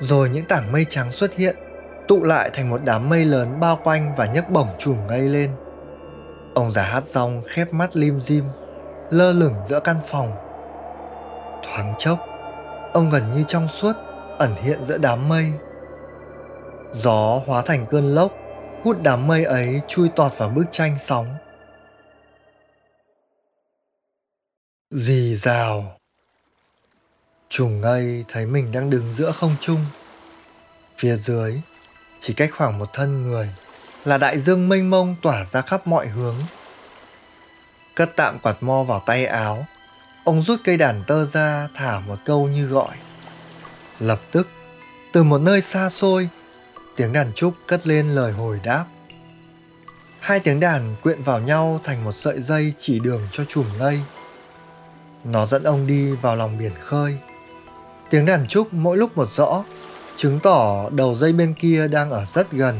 Rồi 0.00 0.28
những 0.28 0.44
tảng 0.44 0.72
mây 0.72 0.86
trắng 0.88 1.12
xuất 1.12 1.34
hiện, 1.34 1.56
tụ 2.08 2.24
lại 2.24 2.50
thành 2.52 2.70
một 2.70 2.80
đám 2.84 3.08
mây 3.08 3.24
lớn 3.24 3.60
bao 3.60 3.80
quanh 3.84 4.14
và 4.16 4.26
nhấc 4.26 4.50
bổng 4.50 4.68
trùm 4.78 4.96
ngay 5.08 5.20
lên. 5.20 5.50
Ông 6.56 6.70
già 6.70 6.82
hát 6.82 7.04
rong 7.04 7.42
khép 7.46 7.72
mắt 7.72 7.96
lim 7.96 8.20
dim, 8.20 8.44
lơ 9.10 9.32
lửng 9.32 9.54
giữa 9.66 9.80
căn 9.80 9.96
phòng. 10.06 10.36
Thoáng 11.62 11.94
chốc, 11.98 12.18
ông 12.92 13.10
gần 13.10 13.32
như 13.32 13.44
trong 13.48 13.68
suốt, 13.68 13.92
ẩn 14.38 14.54
hiện 14.62 14.82
giữa 14.82 14.98
đám 14.98 15.28
mây. 15.28 15.52
Gió 16.92 17.40
hóa 17.46 17.62
thành 17.66 17.86
cơn 17.90 18.14
lốc, 18.14 18.32
hút 18.84 18.96
đám 19.02 19.26
mây 19.26 19.44
ấy 19.44 19.80
chui 19.88 20.08
tọt 20.08 20.38
vào 20.38 20.48
bức 20.48 20.64
tranh 20.70 20.96
sóng. 21.02 21.26
Dì 24.90 25.34
rào 25.34 25.98
Trùng 27.48 27.80
ngây 27.80 28.24
thấy 28.28 28.46
mình 28.46 28.72
đang 28.72 28.90
đứng 28.90 29.14
giữa 29.14 29.30
không 29.30 29.54
trung. 29.60 29.80
Phía 30.98 31.16
dưới, 31.16 31.60
chỉ 32.20 32.34
cách 32.34 32.50
khoảng 32.52 32.78
một 32.78 32.88
thân 32.92 33.24
người, 33.24 33.50
là 34.06 34.18
đại 34.18 34.40
dương 34.40 34.68
mênh 34.68 34.90
mông 34.90 35.16
tỏa 35.22 35.44
ra 35.44 35.62
khắp 35.62 35.86
mọi 35.86 36.06
hướng. 36.08 36.36
Cất 37.94 38.16
tạm 38.16 38.38
quạt 38.38 38.56
mo 38.60 38.82
vào 38.82 39.02
tay 39.06 39.26
áo, 39.26 39.66
ông 40.24 40.42
rút 40.42 40.60
cây 40.64 40.76
đàn 40.76 41.04
tơ 41.06 41.26
ra 41.26 41.68
thả 41.74 42.00
một 42.00 42.16
câu 42.24 42.48
như 42.48 42.66
gọi. 42.66 42.96
Lập 43.98 44.20
tức, 44.32 44.48
từ 45.12 45.24
một 45.24 45.40
nơi 45.40 45.60
xa 45.60 45.90
xôi, 45.90 46.28
tiếng 46.96 47.12
đàn 47.12 47.32
trúc 47.32 47.54
cất 47.66 47.86
lên 47.86 48.08
lời 48.08 48.32
hồi 48.32 48.60
đáp. 48.64 48.84
Hai 50.20 50.40
tiếng 50.40 50.60
đàn 50.60 50.96
quyện 51.02 51.22
vào 51.22 51.40
nhau 51.40 51.80
thành 51.84 52.04
một 52.04 52.12
sợi 52.12 52.40
dây 52.40 52.72
chỉ 52.76 53.00
đường 53.00 53.28
cho 53.32 53.44
chùm 53.44 53.66
lây. 53.78 54.00
Nó 55.24 55.46
dẫn 55.46 55.62
ông 55.62 55.86
đi 55.86 56.12
vào 56.12 56.36
lòng 56.36 56.58
biển 56.58 56.72
khơi. 56.80 57.16
Tiếng 58.10 58.26
đàn 58.26 58.46
trúc 58.46 58.74
mỗi 58.74 58.96
lúc 58.96 59.16
một 59.16 59.28
rõ, 59.30 59.64
chứng 60.16 60.40
tỏ 60.40 60.90
đầu 60.90 61.14
dây 61.14 61.32
bên 61.32 61.54
kia 61.54 61.88
đang 61.88 62.10
ở 62.10 62.24
rất 62.32 62.52
gần. 62.52 62.76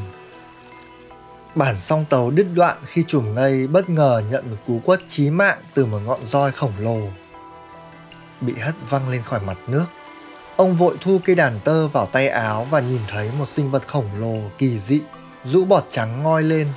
Bản 1.56 1.80
song 1.80 2.04
tàu 2.10 2.30
đứt 2.30 2.46
đoạn 2.54 2.76
khi 2.86 3.04
chùm 3.06 3.34
ngây 3.34 3.66
bất 3.66 3.90
ngờ 3.90 4.22
nhận 4.30 4.50
một 4.50 4.56
cú 4.66 4.80
quất 4.84 5.00
chí 5.08 5.30
mạng 5.30 5.58
từ 5.74 5.86
một 5.86 5.98
ngọn 5.98 6.26
roi 6.26 6.52
khổng 6.52 6.72
lồ. 6.80 6.98
Bị 8.40 8.54
hất 8.54 8.74
văng 8.90 9.08
lên 9.08 9.22
khỏi 9.22 9.40
mặt 9.40 9.58
nước. 9.66 9.84
Ông 10.56 10.76
vội 10.76 10.96
thu 11.00 11.20
cây 11.24 11.36
đàn 11.36 11.60
tơ 11.60 11.88
vào 11.88 12.06
tay 12.06 12.28
áo 12.28 12.66
và 12.70 12.80
nhìn 12.80 13.00
thấy 13.08 13.30
một 13.38 13.48
sinh 13.48 13.70
vật 13.70 13.88
khổng 13.88 14.08
lồ 14.20 14.50
kỳ 14.58 14.78
dị, 14.78 15.00
rũ 15.44 15.64
bọt 15.64 15.84
trắng 15.90 16.22
ngoi 16.22 16.42
lên. 16.42 16.68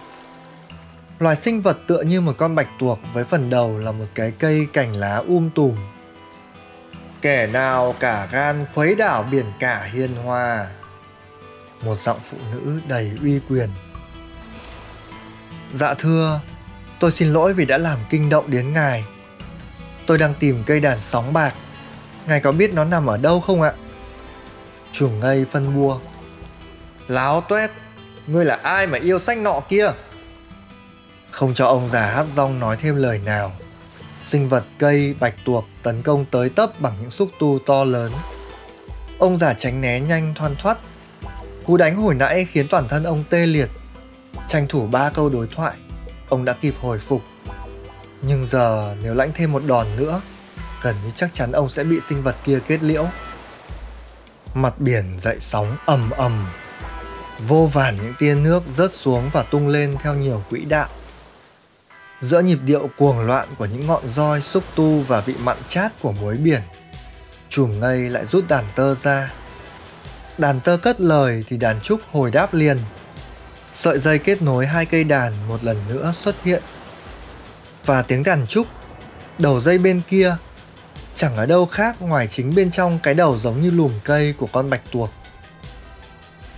Loài 1.19 1.35
sinh 1.35 1.61
vật 1.61 1.77
tựa 1.87 2.01
như 2.01 2.21
một 2.21 2.33
con 2.37 2.55
bạch 2.55 2.69
tuộc 2.79 2.99
với 3.13 3.23
phần 3.23 3.49
đầu 3.49 3.77
là 3.77 3.91
một 3.91 4.05
cái 4.15 4.31
cây 4.31 4.67
cành 4.73 4.95
lá 4.95 5.15
um 5.15 5.49
tùm 5.49 5.75
kẻ 7.21 7.47
nào 7.47 7.95
cả 7.99 8.27
gan 8.31 8.65
khuấy 8.75 8.95
đảo 8.95 9.25
biển 9.31 9.45
cả 9.59 9.89
hiên 9.93 10.15
hoa 10.15 10.67
một 11.81 11.95
giọng 11.95 12.19
phụ 12.23 12.37
nữ 12.51 12.79
đầy 12.87 13.11
uy 13.21 13.39
quyền 13.49 13.69
dạ 15.73 15.93
thưa 15.93 16.41
tôi 16.99 17.11
xin 17.11 17.33
lỗi 17.33 17.53
vì 17.53 17.65
đã 17.65 17.77
làm 17.77 17.99
kinh 18.09 18.29
động 18.29 18.51
đến 18.51 18.71
ngài 18.71 19.05
tôi 20.07 20.17
đang 20.17 20.33
tìm 20.39 20.63
cây 20.65 20.79
đàn 20.79 21.01
sóng 21.01 21.33
bạc 21.33 21.53
ngài 22.27 22.39
có 22.39 22.51
biết 22.51 22.73
nó 22.73 22.85
nằm 22.85 23.05
ở 23.05 23.17
đâu 23.17 23.39
không 23.39 23.61
ạ 23.61 23.73
chuồng 24.91 25.19
ngây 25.19 25.45
phân 25.51 25.75
bua 25.75 25.99
láo 27.07 27.41
tuét, 27.41 27.69
ngươi 28.27 28.45
là 28.45 28.59
ai 28.63 28.87
mà 28.87 28.97
yêu 28.97 29.19
sách 29.19 29.37
nọ 29.37 29.61
kia 29.69 29.91
không 31.31 31.53
cho 31.53 31.65
ông 31.65 31.89
già 31.89 32.11
hát 32.11 32.25
rong 32.33 32.59
nói 32.59 32.77
thêm 32.77 32.95
lời 32.95 33.19
nào 33.19 33.51
sinh 34.29 34.49
vật 34.49 34.63
cây 34.77 35.15
bạch 35.19 35.33
tuộc 35.45 35.65
tấn 35.83 36.01
công 36.01 36.25
tới 36.25 36.49
tấp 36.49 36.81
bằng 36.81 36.93
những 37.01 37.11
xúc 37.11 37.29
tu 37.39 37.59
to 37.65 37.83
lớn. 37.83 38.11
Ông 39.19 39.37
già 39.37 39.53
tránh 39.53 39.81
né 39.81 39.99
nhanh 39.99 40.33
thoăn 40.35 40.55
thoắt. 40.55 40.77
Cú 41.65 41.77
đánh 41.77 41.95
hồi 41.95 42.15
nãy 42.15 42.45
khiến 42.45 42.67
toàn 42.67 42.87
thân 42.87 43.03
ông 43.03 43.23
tê 43.29 43.45
liệt. 43.45 43.69
Tranh 44.49 44.67
thủ 44.67 44.87
ba 44.87 45.09
câu 45.09 45.29
đối 45.29 45.47
thoại, 45.47 45.77
ông 46.29 46.45
đã 46.45 46.53
kịp 46.53 46.75
hồi 46.81 46.99
phục. 46.99 47.21
Nhưng 48.21 48.45
giờ 48.45 48.95
nếu 49.03 49.13
lãnh 49.13 49.31
thêm 49.35 49.51
một 49.51 49.63
đòn 49.65 49.87
nữa, 49.95 50.21
gần 50.81 50.95
như 51.03 51.11
chắc 51.15 51.33
chắn 51.33 51.51
ông 51.51 51.69
sẽ 51.69 51.83
bị 51.83 51.99
sinh 52.07 52.23
vật 52.23 52.35
kia 52.43 52.59
kết 52.67 52.83
liễu. 52.83 53.07
Mặt 54.53 54.79
biển 54.79 55.19
dậy 55.19 55.35
sóng 55.39 55.77
ầm 55.85 56.09
ầm. 56.09 56.45
Vô 57.47 57.69
vàn 57.73 57.97
những 58.03 58.13
tia 58.19 58.35
nước 58.35 58.63
rớt 58.71 58.91
xuống 58.91 59.29
và 59.33 59.43
tung 59.43 59.67
lên 59.67 59.97
theo 59.99 60.15
nhiều 60.15 60.43
quỹ 60.49 60.65
đạo 60.65 60.89
giữa 62.21 62.41
nhịp 62.41 62.59
điệu 62.65 62.89
cuồng 62.97 63.19
loạn 63.19 63.47
của 63.57 63.65
những 63.65 63.87
ngọn 63.87 64.07
roi 64.07 64.41
xúc 64.41 64.63
tu 64.75 64.99
và 64.99 65.21
vị 65.21 65.33
mặn 65.39 65.57
chát 65.67 66.01
của 66.01 66.11
muối 66.11 66.37
biển 66.37 66.61
chùm 67.49 67.79
ngây 67.79 68.09
lại 68.09 68.25
rút 68.25 68.47
đàn 68.47 68.65
tơ 68.75 68.95
ra 68.95 69.33
đàn 70.37 70.59
tơ 70.59 70.77
cất 70.77 71.01
lời 71.01 71.43
thì 71.47 71.57
đàn 71.57 71.81
trúc 71.81 71.99
hồi 72.11 72.31
đáp 72.31 72.53
liền 72.53 72.77
sợi 73.73 73.99
dây 73.99 74.19
kết 74.19 74.41
nối 74.41 74.65
hai 74.65 74.85
cây 74.85 75.03
đàn 75.03 75.47
một 75.47 75.63
lần 75.63 75.77
nữa 75.89 76.13
xuất 76.21 76.43
hiện 76.43 76.63
và 77.85 78.01
tiếng 78.01 78.23
đàn 78.23 78.47
trúc, 78.47 78.67
đầu 79.37 79.61
dây 79.61 79.77
bên 79.77 80.01
kia, 80.09 80.35
chẳng 81.15 81.35
ở 81.35 81.45
đâu 81.45 81.65
khác 81.65 82.01
ngoài 82.01 82.27
chính 82.27 82.55
bên 82.55 82.71
trong 82.71 82.99
cái 83.03 83.13
đầu 83.13 83.37
giống 83.37 83.61
như 83.61 83.71
lùm 83.71 83.91
cây 84.03 84.33
của 84.37 84.47
con 84.51 84.69
bạch 84.69 84.81
tuộc 84.91 85.09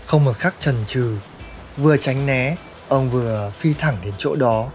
không 0.05 0.25
một 0.25 0.37
khắc 0.37 0.55
trần 0.59 0.83
trừ 0.85 1.17
vừa 1.77 1.97
tránh 1.97 2.25
né, 2.25 2.55
ông 2.87 3.09
vừa 3.09 3.51
phi 3.59 3.73
thẳng 3.73 3.97
đến 4.03 4.13
chỗ 4.17 4.35
đó 4.35 4.69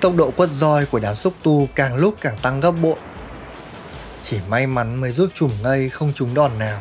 Tốc 0.00 0.16
độ 0.16 0.30
quất 0.30 0.48
roi 0.48 0.86
của 0.86 0.98
đám 0.98 1.16
xúc 1.16 1.34
tu 1.42 1.68
càng 1.74 1.96
lúc 1.96 2.14
càng 2.20 2.38
tăng 2.42 2.60
gấp 2.60 2.70
bội. 2.70 2.96
Chỉ 4.22 4.38
may 4.48 4.66
mắn 4.66 4.94
mới 4.94 5.12
rút 5.12 5.34
chùm 5.34 5.50
ngây 5.62 5.88
không 5.88 6.12
trúng 6.14 6.34
đòn 6.34 6.58
nào. 6.58 6.80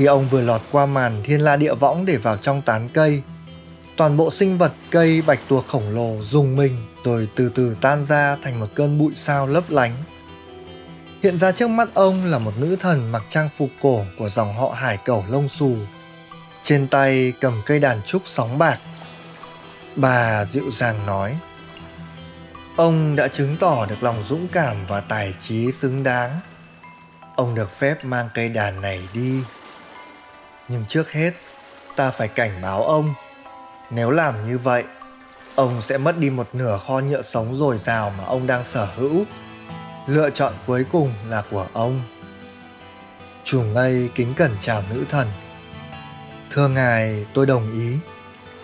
Khi 0.00 0.06
ông 0.06 0.28
vừa 0.28 0.40
lọt 0.40 0.62
qua 0.72 0.86
màn 0.86 1.22
thiên 1.24 1.40
la 1.40 1.56
địa 1.56 1.74
võng 1.74 2.04
để 2.04 2.16
vào 2.16 2.36
trong 2.36 2.62
tán 2.62 2.88
cây, 2.94 3.22
toàn 3.96 4.16
bộ 4.16 4.30
sinh 4.30 4.58
vật 4.58 4.72
cây 4.90 5.22
bạch 5.22 5.40
tuộc 5.48 5.66
khổng 5.66 5.94
lồ 5.94 6.16
dùng 6.22 6.56
mình 6.56 6.86
rồi 7.04 7.28
từ 7.34 7.52
từ 7.54 7.76
tan 7.80 8.06
ra 8.06 8.36
thành 8.42 8.60
một 8.60 8.66
cơn 8.74 8.98
bụi 8.98 9.12
sao 9.14 9.46
lấp 9.46 9.64
lánh. 9.68 9.92
Hiện 11.22 11.38
ra 11.38 11.52
trước 11.52 11.68
mắt 11.68 11.88
ông 11.94 12.24
là 12.24 12.38
một 12.38 12.52
nữ 12.58 12.76
thần 12.76 13.12
mặc 13.12 13.22
trang 13.28 13.48
phục 13.58 13.68
cổ 13.82 14.04
của 14.18 14.28
dòng 14.28 14.54
họ 14.54 14.68
hải 14.68 14.96
cẩu 14.96 15.24
lông 15.28 15.48
xù. 15.48 15.76
Trên 16.62 16.88
tay 16.88 17.32
cầm 17.40 17.62
cây 17.66 17.78
đàn 17.78 18.02
trúc 18.02 18.22
sóng 18.24 18.58
bạc. 18.58 18.78
Bà 19.96 20.44
dịu 20.44 20.70
dàng 20.72 21.06
nói– 21.06 21.36
Ông 22.76 23.16
đã 23.16 23.28
chứng 23.28 23.56
tỏ 23.60 23.86
được 23.86 24.02
lòng 24.02 24.24
dũng 24.28 24.48
cảm 24.48 24.76
và 24.88 25.00
tài 25.00 25.34
trí 25.42 25.72
xứng 25.72 26.02
đáng. 26.02 26.40
Ông 27.36 27.54
được 27.54 27.78
phép 27.78 28.04
mang 28.04 28.28
cây 28.34 28.48
đàn 28.48 28.80
này 28.80 29.00
đi. 29.14 29.42
Nhưng 30.70 30.84
trước 30.88 31.12
hết, 31.12 31.30
ta 31.96 32.10
phải 32.10 32.28
cảnh 32.28 32.62
báo 32.62 32.82
ông. 32.82 33.14
Nếu 33.90 34.10
làm 34.10 34.48
như 34.48 34.58
vậy, 34.58 34.84
ông 35.54 35.82
sẽ 35.82 35.98
mất 35.98 36.18
đi 36.18 36.30
một 36.30 36.48
nửa 36.52 36.78
kho 36.86 36.98
nhựa 36.98 37.22
sống 37.22 37.56
dồi 37.56 37.78
dào 37.78 38.12
mà 38.18 38.24
ông 38.24 38.46
đang 38.46 38.64
sở 38.64 38.88
hữu. 38.96 39.24
Lựa 40.06 40.30
chọn 40.30 40.52
cuối 40.66 40.84
cùng 40.92 41.14
là 41.26 41.42
của 41.50 41.66
ông. 41.72 42.02
Chủ 43.44 43.62
ngây 43.62 44.10
kính 44.14 44.34
cẩn 44.34 44.56
chào 44.60 44.82
nữ 44.90 45.04
thần. 45.08 45.28
Thưa 46.50 46.68
ngài, 46.68 47.26
tôi 47.34 47.46
đồng 47.46 47.72
ý. 47.72 47.98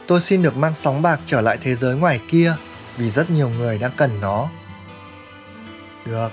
Tôi 0.07 0.21
xin 0.21 0.43
được 0.43 0.57
mang 0.57 0.75
sóng 0.75 1.03
bạc 1.03 1.21
trở 1.27 1.41
lại 1.41 1.59
thế 1.61 1.75
giới 1.75 1.97
ngoài 1.97 2.21
kia 2.31 2.55
vì 2.97 3.11
rất 3.11 3.31
nhiều 3.31 3.49
người 3.49 3.79
đang 3.79 3.93
cần 3.97 4.21
nó. 4.21 4.49
Được. 6.05 6.29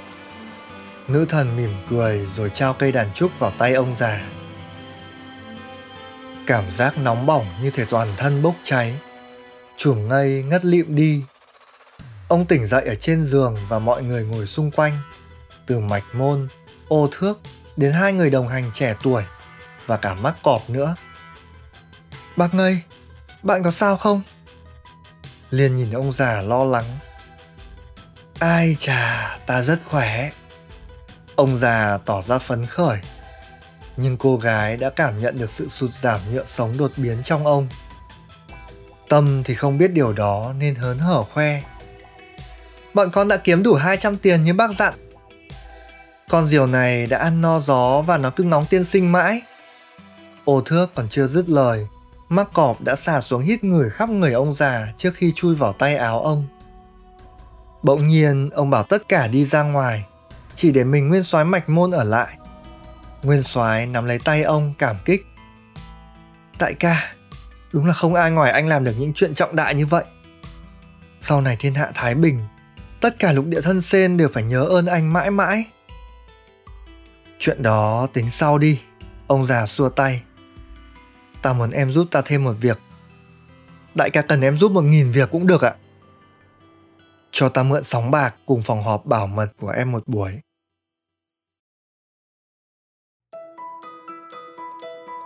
Nữ 1.07 1.25
thần 1.29 1.57
mỉm 1.57 1.73
cười 1.89 2.27
rồi 2.35 2.49
trao 2.53 2.73
cây 2.73 2.91
đàn 2.91 3.13
trúc 3.13 3.39
vào 3.39 3.51
tay 3.57 3.73
ông 3.73 3.95
già. 3.95 4.21
Cảm 6.47 6.71
giác 6.71 6.97
nóng 6.97 7.25
bỏng 7.25 7.45
như 7.61 7.69
thể 7.69 7.85
toàn 7.89 8.13
thân 8.17 8.41
bốc 8.41 8.55
cháy. 8.63 8.95
Chùm 9.77 10.07
ngây 10.07 10.43
ngất 10.43 10.65
lịm 10.65 10.95
đi. 10.95 11.23
Ông 12.27 12.45
tỉnh 12.45 12.67
dậy 12.67 12.85
ở 12.85 12.95
trên 12.95 13.25
giường 13.25 13.57
và 13.69 13.79
mọi 13.79 14.03
người 14.03 14.25
ngồi 14.25 14.47
xung 14.47 14.71
quanh. 14.71 15.01
Từ 15.65 15.79
mạch 15.79 16.03
môn, 16.13 16.47
ô 16.87 17.07
thước 17.11 17.39
đến 17.77 17.91
hai 17.91 18.13
người 18.13 18.29
đồng 18.29 18.47
hành 18.47 18.71
trẻ 18.73 18.95
tuổi 19.03 19.23
và 19.85 19.97
cả 19.97 20.13
mắc 20.13 20.35
cọp 20.43 20.69
nữa. 20.69 20.95
Bác 22.35 22.53
ngây, 22.53 22.81
bạn 23.43 23.63
có 23.63 23.71
sao 23.71 23.97
không? 23.97 24.21
liền 25.53 25.75
nhìn 25.75 25.91
ông 25.91 26.11
già 26.11 26.41
lo 26.41 26.63
lắng 26.63 26.85
ai 28.39 28.75
chà 28.79 29.37
ta 29.45 29.61
rất 29.61 29.79
khỏe 29.85 30.31
ông 31.35 31.57
già 31.57 31.97
tỏ 32.05 32.21
ra 32.21 32.37
phấn 32.37 32.65
khởi 32.65 32.99
nhưng 33.97 34.17
cô 34.17 34.37
gái 34.37 34.77
đã 34.77 34.89
cảm 34.89 35.19
nhận 35.19 35.37
được 35.37 35.49
sự 35.49 35.67
sụt 35.67 35.91
giảm 35.91 36.19
nhựa 36.31 36.45
sống 36.45 36.77
đột 36.77 36.91
biến 36.97 37.23
trong 37.23 37.45
ông 37.45 37.67
tâm 39.09 39.43
thì 39.43 39.55
không 39.55 39.77
biết 39.77 39.91
điều 39.91 40.13
đó 40.13 40.53
nên 40.57 40.75
hớn 40.75 40.99
hở 40.99 41.23
khoe 41.23 41.61
bọn 42.93 43.09
con 43.11 43.27
đã 43.27 43.37
kiếm 43.37 43.63
đủ 43.63 43.73
200 43.73 44.17
tiền 44.17 44.43
như 44.43 44.53
bác 44.53 44.71
dặn 44.79 44.93
Con 46.29 46.45
diều 46.45 46.67
này 46.67 47.07
đã 47.07 47.17
ăn 47.17 47.41
no 47.41 47.59
gió 47.59 48.01
và 48.01 48.17
nó 48.17 48.29
cứ 48.29 48.43
nóng 48.43 48.65
tiên 48.65 48.83
sinh 48.83 49.11
mãi. 49.11 49.41
Ô 50.45 50.61
thước 50.61 50.91
còn 50.95 51.09
chưa 51.09 51.27
dứt 51.27 51.49
lời, 51.49 51.87
mắc 52.29 52.47
cọp 52.53 52.81
đã 52.81 52.95
xả 52.95 53.21
xuống 53.21 53.41
hít 53.41 53.63
người 53.63 53.89
khắp 53.89 54.09
người 54.09 54.33
ông 54.33 54.53
già 54.53 54.93
trước 54.97 55.11
khi 55.13 55.33
chui 55.35 55.55
vào 55.55 55.73
tay 55.73 55.95
áo 55.95 56.21
ông. 56.21 56.47
Bỗng 57.83 58.07
nhiên, 58.07 58.49
ông 58.49 58.69
bảo 58.69 58.83
tất 58.83 59.07
cả 59.07 59.27
đi 59.27 59.45
ra 59.45 59.63
ngoài, 59.63 60.05
chỉ 60.55 60.71
để 60.71 60.83
mình 60.83 61.09
nguyên 61.09 61.23
soái 61.23 61.45
mạch 61.45 61.69
môn 61.69 61.91
ở 61.91 62.03
lại. 62.03 62.37
Nguyên 63.23 63.43
soái 63.43 63.85
nắm 63.85 64.05
lấy 64.05 64.19
tay 64.19 64.43
ông 64.43 64.73
cảm 64.77 64.95
kích. 65.05 65.25
Đại 66.59 66.73
ca, 66.73 67.15
đúng 67.73 67.85
là 67.85 67.93
không 67.93 68.15
ai 68.15 68.31
ngoài 68.31 68.51
anh 68.51 68.67
làm 68.67 68.83
được 68.83 68.93
những 68.97 69.13
chuyện 69.13 69.33
trọng 69.33 69.55
đại 69.55 69.75
như 69.75 69.85
vậy. 69.85 70.03
Sau 71.21 71.41
này 71.41 71.55
thiên 71.59 71.73
hạ 71.73 71.91
Thái 71.93 72.15
Bình, 72.15 72.39
tất 73.01 73.15
cả 73.19 73.31
lục 73.31 73.45
địa 73.45 73.61
thân 73.61 73.81
sen 73.81 74.17
đều 74.17 74.29
phải 74.33 74.43
nhớ 74.43 74.63
ơn 74.63 74.85
anh 74.85 75.13
mãi 75.13 75.31
mãi. 75.31 75.65
Chuyện 77.39 77.63
đó 77.63 78.07
tính 78.13 78.31
sau 78.31 78.57
đi, 78.57 78.79
ông 79.27 79.45
già 79.45 79.65
xua 79.65 79.89
tay. 79.89 80.23
Ta 81.41 81.53
muốn 81.53 81.71
em 81.71 81.89
giúp 81.89 82.07
ta 82.11 82.21
thêm 82.25 82.43
một 82.43 82.53
việc. 82.59 82.79
Đại 83.95 84.09
ca 84.09 84.21
cần 84.21 84.41
em 84.41 84.57
giúp 84.57 84.71
một 84.71 84.81
nghìn 84.81 85.11
việc 85.11 85.31
cũng 85.31 85.47
được 85.47 85.61
ạ. 85.61 85.75
Cho 87.31 87.49
ta 87.49 87.63
mượn 87.63 87.83
sóng 87.83 88.11
bạc 88.11 88.35
cùng 88.45 88.61
phòng 88.61 88.83
họp 88.83 89.05
bảo 89.05 89.27
mật 89.27 89.47
của 89.59 89.69
em 89.69 89.91
một 89.91 90.07
buổi. 90.07 90.39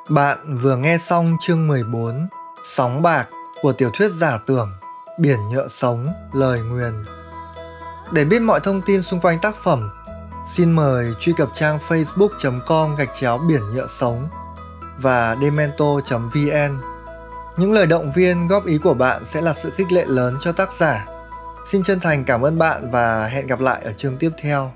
Bạn 0.10 0.58
vừa 0.58 0.76
nghe 0.76 0.98
xong 0.98 1.38
chương 1.42 1.68
14 1.68 2.28
Sóng 2.64 3.02
bạc 3.02 3.28
của 3.62 3.74
tiểu 3.74 3.90
thuyết 3.94 4.10
giả 4.12 4.40
tưởng 4.46 4.72
Biển 5.20 5.40
nhựa 5.52 5.68
sống, 5.68 6.14
lời 6.34 6.62
nguyền 6.62 7.06
Để 8.12 8.26
biết 8.26 8.40
mọi 8.40 8.60
thông 8.60 8.82
tin 8.82 9.02
xung 9.02 9.20
quanh 9.20 9.40
tác 9.42 9.56
phẩm 9.64 9.90
Xin 10.48 10.72
mời 10.72 11.14
truy 11.20 11.34
cập 11.38 11.50
trang 11.54 11.80
facebook.com 11.88 12.96
gạch 12.96 13.10
chéo 13.20 13.38
biển 13.38 13.62
nhựa 13.74 13.88
sống 13.88 14.30
và 14.98 15.36
demento.vn. 15.42 16.82
Những 17.58 17.72
lời 17.72 17.88
động 17.88 18.12
viên 18.16 18.48
góp 18.48 18.66
ý 18.66 18.78
của 18.78 18.94
bạn 18.94 19.26
sẽ 19.26 19.42
là 19.42 19.54
sự 19.54 19.72
khích 19.76 19.92
lệ 19.92 20.06
lớn 20.08 20.38
cho 20.42 20.52
tác 20.52 20.74
giả. 20.74 21.06
Xin 21.66 21.84
chân 21.84 22.00
thành 22.00 22.24
cảm 22.24 22.42
ơn 22.42 22.58
bạn 22.58 22.92
và 22.92 23.26
hẹn 23.26 23.48
gặp 23.48 23.60
lại 23.60 23.82
ở 23.84 23.94
chương 23.98 24.18
tiếp 24.18 24.30
theo. 24.42 24.72